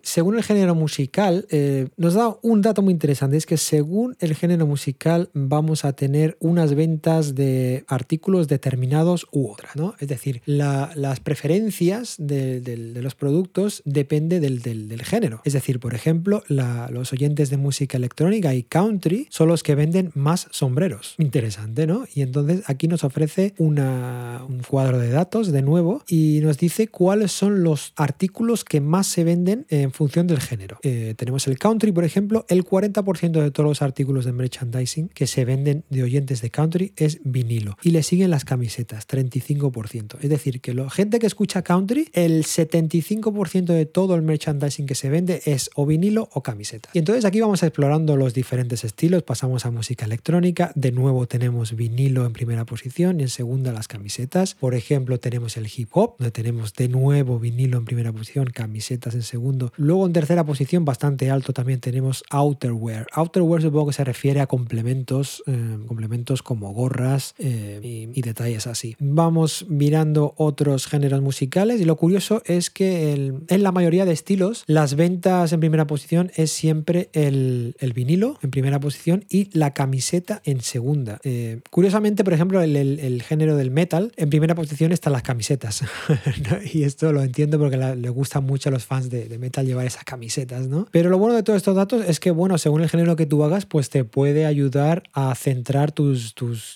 según 0.03 0.37
el 0.37 0.43
género 0.43 0.75
musical, 0.75 1.47
eh, 1.51 1.89
nos 1.97 2.15
da 2.15 2.37
un 2.43 2.63
dato 2.63 2.83
muy 2.83 2.93
interesante, 2.93 3.37
es 3.37 3.47
que 3.47 3.57
según 3.57 4.17
el 4.21 4.35
género 4.35 4.67
musical 4.67 5.31
vamos 5.33 5.85
a 5.85 5.93
tener 5.93 6.37
unas 6.41 6.75
ventas 6.75 7.35
de 7.35 7.85
artículos 7.89 8.49
determinados 8.49 9.27
u 9.33 9.51
otras. 9.51 9.75
Es 9.99 10.09
decir, 10.09 10.43
las 10.47 11.21
preferencias 11.21 12.17
de, 12.19 12.95
los 13.01 13.15
productos 13.15 13.83
depende 13.85 14.41
del, 14.41 15.03
género. 15.05 15.41
Es 15.45 15.53
decir, 15.53 15.81
por 15.81 15.95
ejemplo, 15.95 16.43
los 16.49 17.13
oyentes 17.13 17.51
de 17.51 17.57
música 17.57 17.97
electrónica 17.97 18.55
y 18.55 18.63
country 18.63 19.27
son 19.31 19.49
los 19.49 19.63
que 19.63 19.75
venden 19.75 20.11
más 20.15 20.49
sombreros. 20.51 21.15
Interesante, 21.25 21.87
¿no? 21.87 22.05
Y 22.15 22.21
entonces 22.21 22.63
aquí 22.67 22.87
nos 22.87 23.03
ofrece 23.03 23.55
una, 23.57 24.45
un 24.47 24.61
cuadro 24.61 24.99
de 24.99 25.09
datos 25.09 25.53
de 25.53 25.63
nuevo 25.63 26.03
y 26.07 26.41
nos 26.43 26.59
dice 26.59 26.89
cuáles 26.89 27.33
son 27.33 27.63
los 27.63 27.95
artículos 27.97 28.63
que 28.65 28.83
más 28.83 29.07
se 29.07 29.25
venden 29.25 29.65
en 29.71 29.91
función 29.91 30.27
del 30.27 30.41
género. 30.41 30.79
Eh, 30.83 31.15
tenemos 31.17 31.47
el 31.47 31.59
country, 31.59 31.93
por 31.93 32.05
ejemplo, 32.05 32.45
el 32.49 32.65
40% 32.65 33.43
de 33.43 33.51
todos 33.51 33.67
los 33.67 33.81
artículos 33.81 34.27
de 34.27 34.33
merchandising 34.33 35.09
que 35.09 35.27
se 35.27 35.47
venden 35.47 35.85
de 35.89 36.03
oyentes 36.03 36.43
de 36.43 36.51
country 36.51 36.93
es 36.97 37.21
vinilo. 37.25 37.79
Y 37.83 37.91
le 37.91 38.03
siguen 38.03 38.31
las 38.31 38.45
camisetas, 38.45 39.09
35%. 39.09 40.19
Es 40.21 40.29
decir, 40.29 40.61
que 40.61 40.75
la 40.75 40.91
gente 40.91 41.19
que 41.19 41.27
escucha 41.27 41.63
country, 41.63 42.11
el 42.13 42.45
75% 42.45 43.65
de 43.65 43.87
todo 43.87 44.15
el 44.15 44.21
merchandising 44.21 44.85
que 44.85 44.95
se 44.95 45.09
vende 45.09 45.41
es 45.47 45.71
o 45.75 45.87
vinilo 45.87 46.29
o 46.35 46.43
camiseta. 46.43 46.91
Y 46.93 46.99
entonces 46.99 47.25
aquí 47.25 47.41
vamos 47.41 47.63
explorando 47.63 48.17
los 48.17 48.35
diferentes 48.35 48.85
estilos, 48.85 49.23
pasamos 49.23 49.65
a 49.65 49.71
música 49.71 50.05
electrónica, 50.05 50.73
de 50.75 50.93
nuevo 50.93 51.14
tenemos 51.27 51.75
vinilo 51.77 52.27
en 52.27 52.33
primera 52.33 52.65
posición 52.65 53.21
y 53.21 53.25
en 53.25 53.29
segunda 53.29 53.73
las 53.73 53.89
camisetas. 53.89 54.55
Por 54.55 54.75
ejemplo, 54.75 55.19
tenemos 55.19 55.57
el 55.57 55.67
hip 55.75 55.91
hop, 55.93 56.17
donde 56.19 56.31
tenemos 56.31 56.75
de 56.75 56.89
nuevo 56.89 57.39
vinilo 57.39 57.79
en 57.79 57.85
primera 57.85 58.13
posición, 58.13 58.47
camisetas 58.47 59.15
en 59.15 59.23
segundo. 59.23 59.73
Luego 59.77 60.07
en 60.07 60.13
tercera 60.13 60.45
posición, 60.45 60.85
bastante 60.85 61.31
alto, 61.31 61.53
también 61.53 61.81
tenemos 61.81 62.23
outerwear. 62.31 63.07
Outerwear 63.13 63.63
supongo 63.63 63.89
que 63.89 63.95
se 63.95 64.05
refiere 64.05 64.41
a 64.41 64.47
complementos, 64.47 65.43
eh, 65.47 65.79
complementos 65.87 66.43
como 66.43 66.73
gorras 66.73 67.35
eh, 67.39 68.09
y, 68.15 68.23
detalles 68.25 68.67
así. 68.67 68.97
Vamos 68.99 69.67
mirando 69.69 70.35
otros 70.39 70.87
géneros 70.87 71.21
musicales 71.21 71.81
y 71.81 71.85
lo 71.85 71.97
curioso 71.97 72.43
es 72.47 72.71
que 72.71 73.13
en 73.13 73.63
la 73.63 73.71
mayoría 73.71 74.07
de 74.07 74.13
estilos 74.13 74.65
las 74.67 74.95
ventas 74.95 75.53
en 75.53 75.61
primera 75.61 75.87
posición 75.87 76.33
es 76.37 76.51
siempre 76.51 77.11
el, 77.13 77.75
vinilo 77.95 78.39
en 78.43 78.51
primera 78.51 78.81
posición 78.81 79.25
y 79.29 79.51
la 79.57 79.73
camiseta 79.75 80.41
en 80.45 80.61
segunda. 80.61 81.04
Eh, 81.25 81.61
curiosamente, 81.71 82.25
por 82.25 82.33
ejemplo, 82.33 82.63
el, 82.63 83.23
género 83.23 83.57
del 83.57 83.71
metal 83.71 84.13
en 84.17 84.31
primera 84.31 84.55
posición 84.55 84.93
están 84.93 85.13
las 85.13 85.23
camisetas 85.23 85.83
y 86.73 86.83
esto 86.83 87.13
lo 87.13 87.23
entiendo 87.23 87.59
porque 87.59 87.77
le 87.77 88.09
gusta 88.09 88.41
mucho 88.41 88.69
a 88.69 88.73
los 88.73 88.85
fans 88.85 89.11
de, 89.11 89.39
metal 89.39 89.67
llevar 89.67 89.87
esas 89.87 90.05
camisetas, 90.05 90.69
¿no? 90.69 90.87
Pero 90.91 91.11
lo 91.11 91.19
bueno 91.19 91.35
de 91.35 91.43
todos 91.43 91.57
estos 91.57 91.77
datos 91.77 92.05
es 92.07 92.21
que, 92.21 92.31
bueno, 92.31 92.59
según 92.59 92.83
el 92.83 92.89
género 92.89 93.17
que 93.17 93.27
tú 93.27 93.43
hagas, 93.45 93.67
pues 93.67 93.91
te 93.91 94.05
puede 94.05 94.47
ayudar 94.47 95.03
a 95.13 95.35
centrar 95.35 95.93
tu 95.93 96.15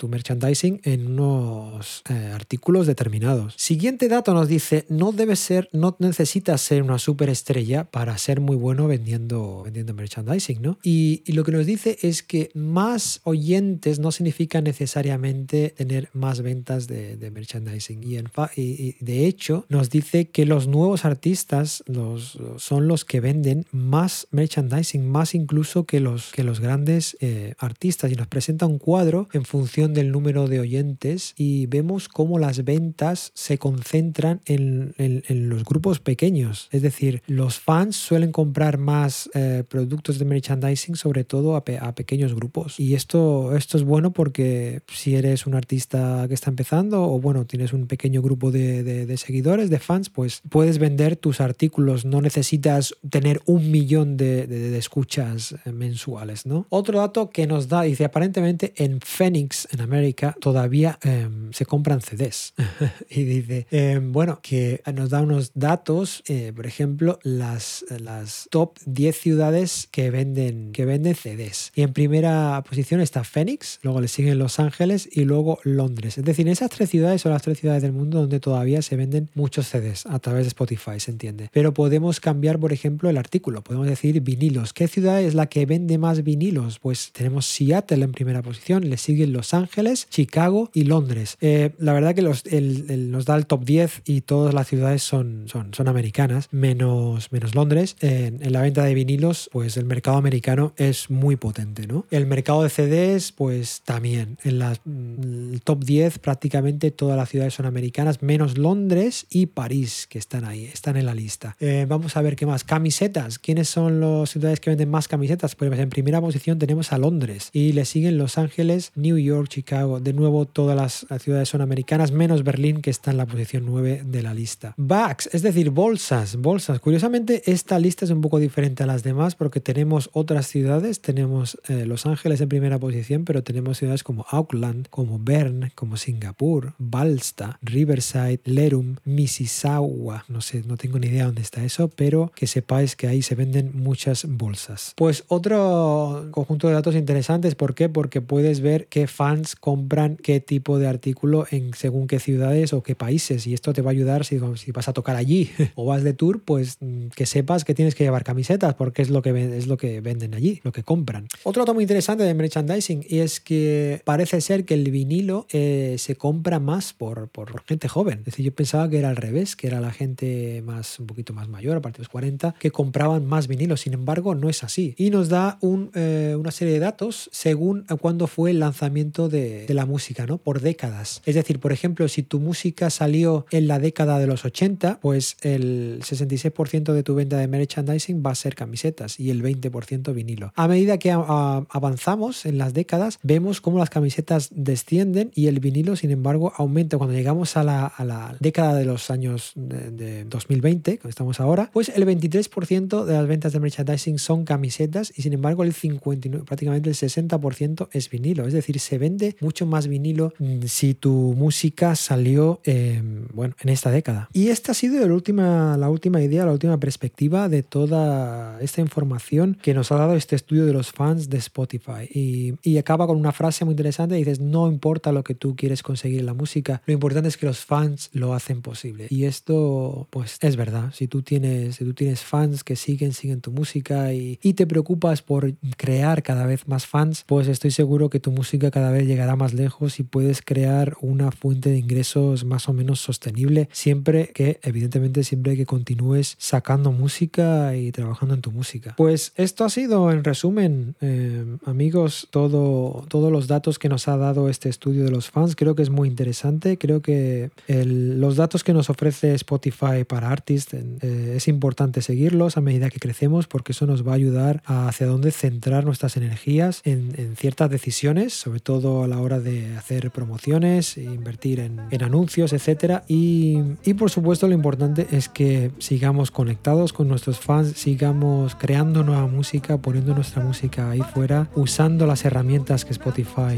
merchandising 0.09 0.81
en 0.85 1.07
unos 1.07 2.03
eh, 2.09 2.31
artículos 2.35 2.87
determinados. 2.87 3.55
Siguiente 3.57 4.09
dato 4.09 4.35
nos 4.35 4.49
dice, 4.49 4.87
no 4.89 5.13
debe 5.13 5.37
ser, 5.37 5.69
no 5.73 5.97
necesitas 5.99 6.61
ser 6.61 6.83
una 6.83 6.99
superestrella 6.99 7.85
para 7.85 8.17
ser 8.19 8.41
muy 8.41 8.57
bueno 8.57 8.87
vendiendo, 8.87 9.63
vendiendo 9.65 9.95
merchandising, 9.95 10.63
¿no? 10.63 10.79
Y, 10.83 11.23
lo 11.39 11.45
que 11.45 11.53
nos 11.53 11.67
dice 11.67 11.99
es 12.03 12.25
que 12.25 12.51
más 12.55 13.21
oyentes 13.23 14.01
no 14.01 14.08
significa 14.13 14.61
necesariamente 14.61 15.75
tener 15.77 16.09
más 16.13 16.43
ventas 16.43 16.87
de, 16.87 17.31
merchandising. 17.33 18.03
Y, 18.03 18.17
en 18.17 18.29
y, 18.57 18.97
de 19.01 19.27
hecho 19.27 19.67
nos 19.69 19.91
dice 19.91 20.29
que 20.29 20.47
los 20.47 20.67
nuevos 20.67 21.05
artistas 21.05 21.83
los, 21.87 22.39
son 22.57 22.89
los 22.89 23.05
que 23.05 23.21
venden 23.21 23.67
más 23.71 24.29
merchandising, 24.31 25.09
más 25.09 25.35
incluso 25.35 25.85
que 25.85 26.01
los, 26.01 26.33
que 26.33 26.45
los 26.45 26.61
grandes 26.61 27.17
eh, 27.21 27.55
artistas. 27.59 28.11
Y 28.13 28.15
nos 28.15 28.27
presenta 28.27 28.67
un 28.67 28.79
cuadro 28.79 29.29
en 29.33 29.45
función 29.45 29.95
del 29.95 30.11
número 30.11 30.49
de 30.49 30.61
oyentes 30.61 31.35
y 31.37 31.67
vemos 31.67 32.09
cómo 32.09 32.39
las 32.39 32.65
ventas 32.65 33.33
se 33.35 33.59
concentran 33.59 34.41
en, 34.47 34.95
los 35.29 35.65
grupos 35.65 36.01
pequeños. 36.01 36.69
Es 36.71 36.83
decir, 36.83 37.23
los 37.27 37.59
fans 37.59 37.97
suelen 37.97 38.33
comprar 38.33 38.79
más 38.79 39.31
eh, 39.35 39.65
productos 39.69 40.19
de 40.19 40.25
merchandising, 40.25 40.97
sobre 40.97 41.25
todo 41.25 41.57
a, 41.57 41.65
pequeños 41.95 42.35
grupos. 42.35 42.79
Y 42.79 42.95
esto, 42.95 43.57
esto 43.57 43.77
es 43.77 43.85
bueno 43.85 43.98
porque 44.13 44.81
si 44.89 45.17
eres 45.17 45.47
un 45.47 45.55
artista 45.55 46.25
que 46.29 46.35
está 46.35 46.51
empezando 46.51 47.03
o 47.03 47.21
bueno, 47.21 47.45
tienes 47.45 47.73
un 47.73 47.87
pequeño 47.87 48.23
grupo 48.23 48.51
de, 48.51 49.17
seguidores, 49.17 49.71
de 49.71 49.79
fans, 49.79 50.11
pues 50.11 50.43
puedes 50.49 50.79
vender 50.79 51.17
tus 51.17 51.41
artículos. 51.41 52.05
No 52.05 52.21
necesitas 52.21 52.95
tener 53.09 53.41
un 53.47 53.71
millón 53.71 54.17
de, 54.17 54.77
escuchas 54.79 55.57
mensuales, 55.65 56.47
¿no? 56.47 56.67
Otro 56.69 56.99
dato 56.99 57.31
que 57.31 57.47
nos 57.47 57.69
da, 57.69 57.83
dice, 57.83 58.05
aparentemente 58.05 58.73
en 58.77 59.01
Phoenix, 59.01 59.69
en 59.73 59.81
América, 59.81 60.37
todavía 60.41 60.99
em, 61.03 61.53
se 61.53 61.67
compran 61.67 62.01
CDs. 62.01 62.55
y 63.11 63.25
dice, 63.25 63.67
em, 63.71 64.13
bueno, 64.13 64.41
que 64.43 64.83
nos 64.95 65.11
da 65.11 65.23
unos 65.23 65.53
datos, 65.55 66.23
eh, 66.27 66.53
por 66.55 66.67
ejemplo, 66.67 67.19
las, 67.23 67.85
las 67.99 68.49
top 68.51 68.79
10 68.87 69.17
ciudades 69.17 69.89
que 69.91 70.11
venden, 70.11 70.73
que 70.73 70.85
venden 70.85 71.15
CDs. 71.15 71.73
Y 71.75 71.83
en 71.83 71.93
primera 71.93 72.63
posición 72.69 73.01
está 73.01 73.25
Phoenix, 73.25 73.79
luego 73.89 74.03
le 74.03 74.09
siguen 74.09 74.39
Los 74.39 74.61
Ángeles 74.61 75.09
y 75.11 75.25
luego 75.25 75.61
Londres. 75.63 76.19
Es 76.19 76.25
decir, 76.25 76.47
esas 76.47 76.69
tres 76.69 76.91
ciudades 76.91 77.23
son 77.23 77.33
las 77.33 77.41
tres 77.41 77.59
ciudades 77.59 77.81
del 77.81 77.93
mundo 77.93 78.21
donde 78.21 78.39
todavía 78.39 78.83
se 78.83 78.97
venden 78.97 79.31
muchos 79.35 79.67
CDs 79.67 80.05
a 80.05 80.19
través 80.19 80.45
de 80.45 80.49
Spotify, 80.49 81.01
se 81.01 81.11
entiende. 81.11 81.49
Pero 81.55 81.73
podemos 81.73 82.21
cambiar, 82.21 82.59
por 82.59 82.75
ejemplo, 82.75 83.09
el 83.09 83.17
artículo. 83.17 83.63
Podemos 83.63 83.87
decir 83.87 84.21
vinilos. 84.21 84.75
¿Qué 84.75 84.89
ciudad 84.89 85.23
es 85.23 85.35
la 85.35 85.47
que 85.47 85.65
vende 85.65 85.97
más 85.97 86.23
vinilos? 86.23 86.79
Pues 86.81 87.13
tenemos 87.13 87.47
Seattle 87.47 88.05
en 88.05 88.13
primera 88.13 88.43
posición, 88.43 88.91
le 88.91 88.99
siguen 88.99 89.33
Los 89.33 89.55
Ángeles, 89.55 90.07
Chicago 90.11 90.71
y 90.75 90.85
Londres. 90.85 91.39
Eh, 91.41 91.71
la 91.79 91.95
verdad 91.95 92.15
que 92.15 92.21
los, 92.21 92.45
nos 92.45 93.25
da 93.25 93.37
el 93.37 93.47
top 93.47 93.65
10 93.65 94.03
y 94.05 94.21
todas 94.21 94.53
las 94.53 94.69
ciudades 94.69 95.03
son, 95.03 95.47
americanas, 95.87 96.49
menos, 96.51 97.33
menos 97.33 97.55
Londres. 97.55 97.97
En, 98.01 98.53
la 98.53 98.61
venta 98.61 98.85
de 98.85 98.93
vinilos, 98.93 99.49
pues 99.51 99.79
el 99.79 99.87
mercado 99.87 100.19
americano 100.19 100.75
es 100.77 101.09
muy 101.09 101.37
potente, 101.37 101.87
¿no? 101.87 102.05
El 102.11 102.27
mercado 102.27 102.63
de 102.63 102.69
CDs, 102.69 103.33
pues 103.33 103.78
también. 103.85 104.39
En 104.45 104.59
la, 104.59 104.77
mm, 104.85 105.55
el 105.55 105.61
top 105.63 105.85
10 105.85 106.19
prácticamente 106.19 106.91
todas 106.91 107.17
las 107.17 107.29
ciudades 107.29 107.55
son 107.55 107.67
americanas, 107.67 108.23
menos 108.23 108.59
Londres 108.59 109.27
y 109.31 109.47
París, 109.47 110.07
que 110.09 110.19
están 110.19 110.45
ahí, 110.45 110.65
están 110.65 110.97
en 110.97 111.07
la 111.07 111.15
lista. 111.15 111.57
Eh, 111.61 111.87
vamos 111.89 112.17
a 112.17 112.23
ver 112.23 112.37
qué 112.37 112.47
más. 112.47 112.65
Camisetas. 112.65 113.39
¿Quiénes 113.39 113.69
son 113.69 114.01
las 114.01 114.31
ciudades 114.31 114.61
que 114.61 114.71
venden 114.71 114.91
más 114.91 115.09
camisetas? 115.09 115.55
Pues 115.55 115.73
en 115.79 115.91
primera 115.91 116.21
posición 116.21 116.59
tenemos 116.59 116.93
a 116.93 116.99
Londres 116.99 117.51
y 117.53 117.73
le 117.73 117.85
siguen 117.85 118.19
Los 118.19 118.39
Ángeles, 118.39 118.93
New 118.95 119.19
York, 119.19 119.49
Chicago. 119.49 120.01
De 120.01 120.13
nuevo, 120.13 120.47
todas 120.47 120.77
las 120.77 121.23
ciudades 121.23 121.49
son 121.49 121.61
americanas, 121.61 122.13
menos 122.13 122.45
Berlín, 122.45 122.81
que 122.81 122.91
está 122.91 123.11
en 123.11 123.17
la 123.17 123.27
posición 123.27 123.65
9 123.67 124.03
de 124.05 124.23
la 124.23 124.35
lista. 124.35 124.75
Bags, 124.77 125.29
es 125.33 125.43
decir, 125.43 125.71
bolsas, 125.71 126.37
bolsas. 126.37 126.81
Curiosamente, 126.81 127.43
esta 127.51 127.79
lista 127.79 128.05
es 128.05 128.11
un 128.11 128.21
poco 128.21 128.39
diferente 128.39 128.83
a 128.83 128.87
las 128.87 129.03
demás 129.03 129.35
porque 129.35 129.61
tenemos 129.61 130.11
otras 130.13 130.47
ciudades. 130.47 131.01
Tenemos 131.01 131.59
eh, 131.69 131.85
Los 131.85 132.07
Ángeles 132.07 132.41
en 132.41 132.49
primera 132.49 132.79
posición, 132.79 133.25
pero 133.25 133.43
tenemos 133.43 133.68
ciudades 133.75 134.03
como 134.03 134.25
Auckland, 134.31 134.89
como 134.89 135.19
Bern, 135.19 135.71
como 135.75 135.97
Singapur, 135.97 136.75
Balsta, 136.79 137.59
Riverside, 137.63 138.41
Lerum, 138.45 138.97
Mississauga. 139.05 140.25
No 140.29 140.41
sé, 140.41 140.63
no 140.67 140.77
tengo 140.77 140.99
ni 140.99 141.09
idea 141.09 141.27
dónde 141.27 141.43
está 141.43 141.65
eso, 141.65 141.89
pero 141.89 142.33
que 142.35 142.47
sepáis 142.47 142.97
que 142.97 143.07
ahí 143.07 143.23
se 143.23 143.35
venden 143.35 143.73
muchas 143.75 144.27
bolsas. 144.29 144.93
Pues 144.97 145.25
otro 145.29 146.29
conjunto 146.31 146.69
de 146.69 146.75
datos 146.75 146.95
interesantes, 146.95 147.55
¿por 147.55 147.75
qué? 147.75 147.89
Porque 147.89 148.21
puedes 148.21 148.61
ver 148.61 148.87
qué 148.89 149.07
fans 149.07 149.55
compran 149.55 150.17
qué 150.17 150.41
tipo 150.41 150.79
de 150.79 150.89
artículo 150.89 151.47
en 151.51 151.75
según 151.75 152.07
qué 152.07 152.19
ciudades 152.19 152.73
o 152.73 152.83
qué 152.83 152.95
países 152.95 153.47
y 153.47 153.55
esto 153.55 153.73
te 153.73 153.83
va 153.83 153.91
a 153.91 153.93
ayudar 153.93 154.25
si, 154.25 154.41
si 154.57 154.73
vas 154.73 154.89
a 154.89 154.93
tocar 154.93 155.17
allí 155.17 155.51
o 155.75 155.85
vas 155.85 156.03
de 156.03 156.13
tour, 156.13 156.43
pues 156.43 156.79
mm, 156.81 157.09
que 157.09 157.27
sepas 157.27 157.65
que 157.65 157.75
tienes 157.75 157.95
que 157.95 158.05
llevar 158.05 158.25
camisetas 158.25 158.75
porque 158.75 159.03
es 159.03 159.11
lo 159.11 159.23
que, 159.23 159.57
es 159.57 159.67
lo 159.67 159.77
que 159.77 160.01
venden 160.01 160.35
allí, 160.35 160.61
lo 160.65 160.73
que 160.73 160.83
compran. 160.83 161.29
Otro 161.45 161.63
dato 161.63 161.75
muy 161.75 161.85
interesante 161.85 162.25
de 162.25 162.35
merchandising 162.35 163.07
es 163.09 163.29
es 163.29 163.41
que 163.41 163.58
parece 164.05 164.41
ser 164.41 164.65
que 164.65 164.75
el 164.75 164.91
vinilo 164.91 165.47
eh, 165.51 165.97
se 165.99 166.17
compra 166.17 166.59
más 166.59 166.93
por, 166.93 167.29
por, 167.29 167.63
gente 167.65 167.89
joven. 167.89 168.21
Es 168.21 168.27
decir, 168.27 168.45
yo 168.45 168.55
pensaba 168.55 168.89
que 168.89 168.99
era 168.99 169.11
al 169.11 169.17
revés, 169.17 169.57
que 169.57 169.67
era 169.67 169.81
la 169.81 169.91
gente 169.91 170.63
más 170.65 170.99
un 170.99 171.07
poquito 171.07 171.33
más 171.33 171.49
mayor, 171.49 171.77
a 171.77 171.81
partir 171.81 171.99
de 171.99 172.03
los 172.05 172.09
40, 172.09 172.55
que 172.59 172.71
compraban 172.71 173.27
más 173.27 173.49
vinilos. 173.49 173.81
Sin 173.81 173.95
embargo, 173.95 174.35
no 174.35 174.49
es 174.49 174.65
así. 174.65 174.95
Y 174.97 175.11
nos 175.11 175.29
da 175.29 175.59
eh, 175.95 176.37
una 176.39 176.51
serie 176.51 176.75
de 176.75 176.81
datos 176.81 177.29
según 177.33 177.85
cuándo 178.01 178.27
fue 178.27 178.51
el 178.51 178.61
lanzamiento 178.61 179.29
de, 179.29 179.67
de 179.67 179.75
la 179.75 179.87
música, 179.87 180.27
¿no? 180.27 180.39
Por 180.39 180.61
décadas. 180.61 181.23
Es 181.27 181.35
decir, 181.35 181.61
por 181.61 181.73
ejemplo, 181.73 182.09
si 182.09 182.23
tu 182.23 182.41
música 182.41 182.91
salió 182.91 183.47
en 183.51 183.69
la 183.69 183.79
década 183.79 184.19
de 184.19 184.27
los 184.27 184.45
80, 184.45 184.99
pues 185.01 185.37
el 185.43 186.01
66% 186.03 186.93
de 186.93 187.03
tu 187.03 187.15
venta 187.15 187.37
de 187.39 187.49
merchandising 187.49 188.23
va 188.25 188.31
a 188.31 188.35
ser 188.35 188.55
camisetas 188.55 189.19
y 189.19 189.31
el 189.31 189.43
20% 189.43 190.13
vinilo. 190.15 190.53
A 190.55 190.69
medida 190.69 190.99
que 190.99 191.11
avanzamos 191.11 192.47
en 192.47 192.59
las 192.59 192.75
décadas, 192.75 193.19
vemos 193.23 193.48
cómo 193.61 193.79
las 193.79 193.91
camisetas 193.91 194.49
descienden 194.53 195.31
y 195.35 195.47
el 195.47 195.61
vinilo, 195.61 195.97
sin 195.97 196.11
embargo, 196.11 196.53
aumenta. 196.57 196.99
Cuando 196.99 197.15
llegamos 197.17 197.57
a 197.57 197.65
la, 197.65 197.87
a 197.87 198.05
la 198.05 198.37
década 198.41 198.75
de 198.75 198.85
los 198.85 199.11
años 199.11 199.53
de, 199.55 200.25
2020, 200.25 200.99
como 200.99 201.11
estamos 201.11 201.41
ahora, 201.41 201.71
pues 201.73 201.89
el 201.89 202.07
23% 202.07 203.05
de 203.05 203.13
las 203.13 203.27
ventas 203.27 203.53
de 203.53 203.61
merchandising 203.61 204.19
son 204.19 204.45
camisetas 204.45 205.13
y 205.17 205.23
sin 205.23 205.33
embargo 205.33 205.65
el 205.65 205.73
59, 205.73 206.45
prácticamente 206.45 206.91
el 206.91 206.97
60% 206.97 207.89
es 207.93 208.11
vinilo. 208.11 208.47
Es 208.47 208.53
decir, 208.53 208.79
se 208.81 208.99
vende 208.99 209.37
mucho 209.41 209.67
más 209.67 209.89
vinilo 209.89 210.33
mm, 210.39 210.63
si 210.67 210.95
tu 210.95 211.35
música 211.37 211.95
salió 211.97 212.61
em, 212.65 213.27
bueno, 213.33 213.55
en 213.61 213.69
esta 213.69 213.91
década. 213.91 214.29
Y 214.33 214.49
esta 214.49 214.73
ha 214.73 214.75
sido 214.75 215.07
la 215.07 215.15
última, 215.15 215.77
la 215.77 215.91
última 215.91 216.23
idea, 216.23 216.45
la 216.45 216.53
última 216.53 216.79
perspectiva 216.79 217.49
de 217.49 217.63
toda 217.63 218.61
esta 218.61 218.81
información 218.81 219.59
que 219.63 219.75
nos 219.75 219.93
ha 219.93 219.97
dado 219.97 220.15
este 220.15 220.37
estudio 220.37 220.67
de 220.67 220.73
los 220.73 220.93
fans 220.93 221.29
de 221.29 221.39
Spotify. 221.39 222.09
Y, 222.13 222.55
y 222.63 222.79
acaba 222.79 223.07
con 223.07 223.17
una 223.17 223.33
frase 223.39 223.65
muy 223.65 223.73
interesante, 223.73 224.17
dices, 224.17 224.41
no 224.41 224.67
importa 224.67 225.13
lo 225.13 225.23
que 225.23 225.37
tú 225.37 225.55
quieres 225.55 225.85
conseguir 225.85 226.19
en 226.19 226.27
la 226.27 226.35
música, 226.35 226.83
lo 226.87 226.93
importante 226.93 227.29
es 227.29 227.37
que 227.37 227.47
los 227.47 227.65
fans 227.65 228.11
lo 228.13 228.35
hacen 228.35 228.63
posible. 228.63 229.07
Y 229.11 229.25
esto, 229.27 230.09
pues, 230.11 230.39
es 230.41 230.57
verdad. 230.57 230.93
Si 230.93 231.07
tú 231.07 231.23
tienes, 231.23 231.77
si 231.77 231.85
tú 231.85 231.95
tienes 231.95 232.23
fans 232.23 232.65
que 232.65 232.75
siguen, 232.75 233.13
siguen 233.13 233.41
tu 233.41 233.53
música 233.53 234.13
y, 234.13 234.41
y 234.43 234.55
te 234.55 234.67
preocupas 234.67 235.23
por 235.23 235.55
crear 235.77 236.25
cada 236.25 236.47
vez 236.47 236.67
más 236.67 236.87
fans, 236.87 237.23
pues 237.27 237.47
estoy 237.47 237.71
seguro 237.71 238.11
que 238.11 238.19
tu 238.19 238.33
música 238.33 238.73
cada 238.73 238.91
vez 238.91 239.07
llegará 239.07 239.37
más 239.37 239.55
lejos 239.55 240.01
y 240.01 240.03
puedes 240.03 240.43
crear 240.43 240.97
una 241.01 241.31
fuente 241.31 241.71
de 241.71 241.79
ingresos 241.79 242.45
más 242.45 242.69
o 242.69 242.73
menos 242.73 242.99
sostenible, 242.99 243.69
siempre 243.71 244.33
que, 244.35 244.59
evidentemente, 244.65 245.23
siempre 245.23 245.57
que 245.57 245.65
continúes 245.65 246.35
sacando 246.39 246.91
música 246.91 247.77
y 247.77 247.93
trabajando 247.93 248.35
en 248.35 248.41
tu 248.41 248.51
música. 248.51 248.95
Pues 248.97 249.33
esto 249.37 249.65
ha 249.65 249.71
sido, 249.71 250.11
en 250.11 250.25
resumen, 250.25 250.97
eh, 251.01 251.45
amigos, 251.65 252.27
todo, 252.31 253.05
todos 253.19 253.33
los 253.33 253.49
datos 253.49 253.81
que 253.81 253.89
nos 253.89 254.07
ha 254.07 254.17
dado 254.17 254.49
este 254.49 254.69
estudio 254.69 255.03
de 255.03 255.11
los 255.11 255.29
fans. 255.29 255.57
Creo 255.57 255.75
que 255.75 255.83
es 255.83 255.91
muy 255.91 256.07
interesante. 256.09 256.79
Creo 256.79 257.03
que 257.03 257.51
los 257.67 258.37
datos 258.37 258.63
que 258.63 258.73
nos 258.73 258.91
ofrece 258.91 259.35
Spotify 259.35 260.05
para 260.07 260.31
artists 260.31 260.73
eh, 260.73 261.33
es 261.35 261.49
importante 261.49 262.01
seguirlos 262.01 262.57
a 262.57 262.61
medida 262.61 262.91
que 262.91 263.01
crecemos 263.01 263.49
porque 263.49 263.73
eso 263.73 263.87
nos 263.87 264.07
va 264.07 264.13
a 264.13 264.15
ayudar 264.15 264.63
a 264.67 264.87
hacia 264.87 265.09
dónde 265.09 265.33
centrar 265.33 265.85
nuestras 265.85 266.17
energías 266.17 266.81
en, 266.85 267.35
ciertas 267.35 267.69
decisiones, 267.71 268.35
sobre 268.35 268.61
todo 268.61 269.03
a 269.03 269.09
la 269.09 269.19
hora 269.19 269.41
de 269.41 269.77
hacer 269.77 270.13
promociones, 270.13 270.97
invertir 270.97 271.59
en, 271.59 271.81
anuncios, 272.01 272.53
etc. 272.53 273.03
Y, 273.09 273.59
y 273.83 273.95
por 273.95 274.11
supuesto 274.11 274.47
lo 274.47 274.55
importante 274.55 275.09
es 275.11 275.29
que 275.29 275.73
sigamos 275.79 276.31
conectados 276.31 276.93
con 276.93 277.09
nuestros 277.09 277.41
fans, 277.41 277.73
sigamos 277.73 278.55
creando 278.55 279.03
nueva 279.03 279.27
música, 279.27 279.77
poniendo 279.79 280.15
nuestra 280.15 280.41
música 280.41 280.91
ahí 280.91 281.01
fuera, 281.01 281.51
usando 281.57 282.07
las 282.07 282.25
herramientas 282.25 282.85
que 282.85 282.93
Spotify 282.93 283.08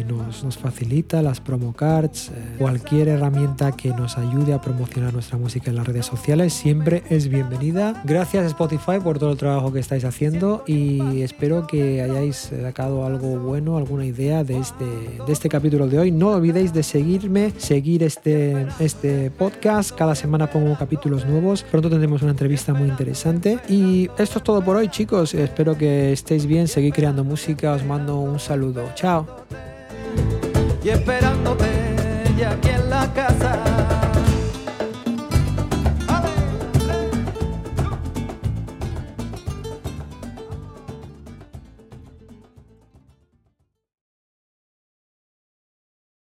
nos, 0.06 0.44
nos 0.44 0.58
facilita, 0.58 1.22
las 1.22 1.40
promo 1.40 1.72
cards, 1.72 2.28
eh, 2.28 2.56
cualquier 2.58 3.08
herramienta 3.08 3.72
que 3.72 3.88
nos 3.90 4.16
ayude 4.16 4.52
a 4.52 4.60
promocionar 4.60 5.12
nuestra 5.12 5.38
música 5.38 5.70
en 5.70 5.76
las 5.76 5.86
redes 5.86 6.06
sociales, 6.06 6.52
siempre 6.52 7.02
es 7.10 7.28
bienvenida. 7.28 8.00
Gracias 8.04 8.46
Spotify 8.46 9.00
por 9.02 9.18
todo 9.18 9.32
el 9.32 9.36
trabajo 9.36 9.72
que 9.72 9.80
estáis 9.80 10.04
haciendo 10.04 10.62
y 10.66 11.22
espero 11.22 11.66
que 11.66 12.02
hayáis 12.02 12.50
sacado 12.62 13.04
algo 13.04 13.38
bueno, 13.38 13.76
alguna 13.76 14.04
idea 14.04 14.44
de 14.44 14.58
este, 14.58 14.84
de 14.84 15.32
este 15.32 15.48
capítulo 15.48 15.86
de 15.88 15.98
hoy. 15.98 16.10
No 16.10 16.30
olvidéis 16.30 16.72
de 16.72 16.82
seguirme, 16.82 17.52
seguir 17.58 18.02
este, 18.02 18.66
este 18.78 19.30
podcast. 19.30 19.90
Cada 19.96 20.14
semana 20.14 20.48
pongo 20.48 20.76
capítulos 20.76 21.26
nuevos. 21.26 21.64
Pronto 21.64 21.90
tendremos 21.90 22.22
una 22.22 22.32
entrevista 22.32 22.72
muy 22.72 22.88
interesante. 22.88 23.58
Y 23.68 24.08
esto 24.18 24.38
es 24.38 24.44
todo 24.44 24.62
por 24.62 24.76
hoy, 24.76 24.88
chicos. 24.88 25.34
Espero 25.34 25.76
que 25.76 26.12
estéis 26.12 26.46
bien, 26.46 26.68
seguid 26.68 26.92
creando 26.92 27.24
música. 27.24 27.72
Os 27.72 27.84
mando 27.84 28.20
un 28.20 28.38
saludo. 28.38 28.90
Chao 28.94 29.39
y 30.82 30.88
esperándote 30.88 31.66
ya 32.38 32.52
aquí 32.52 32.70
en 32.70 32.90
la 32.90 33.12
casa. 33.12 33.69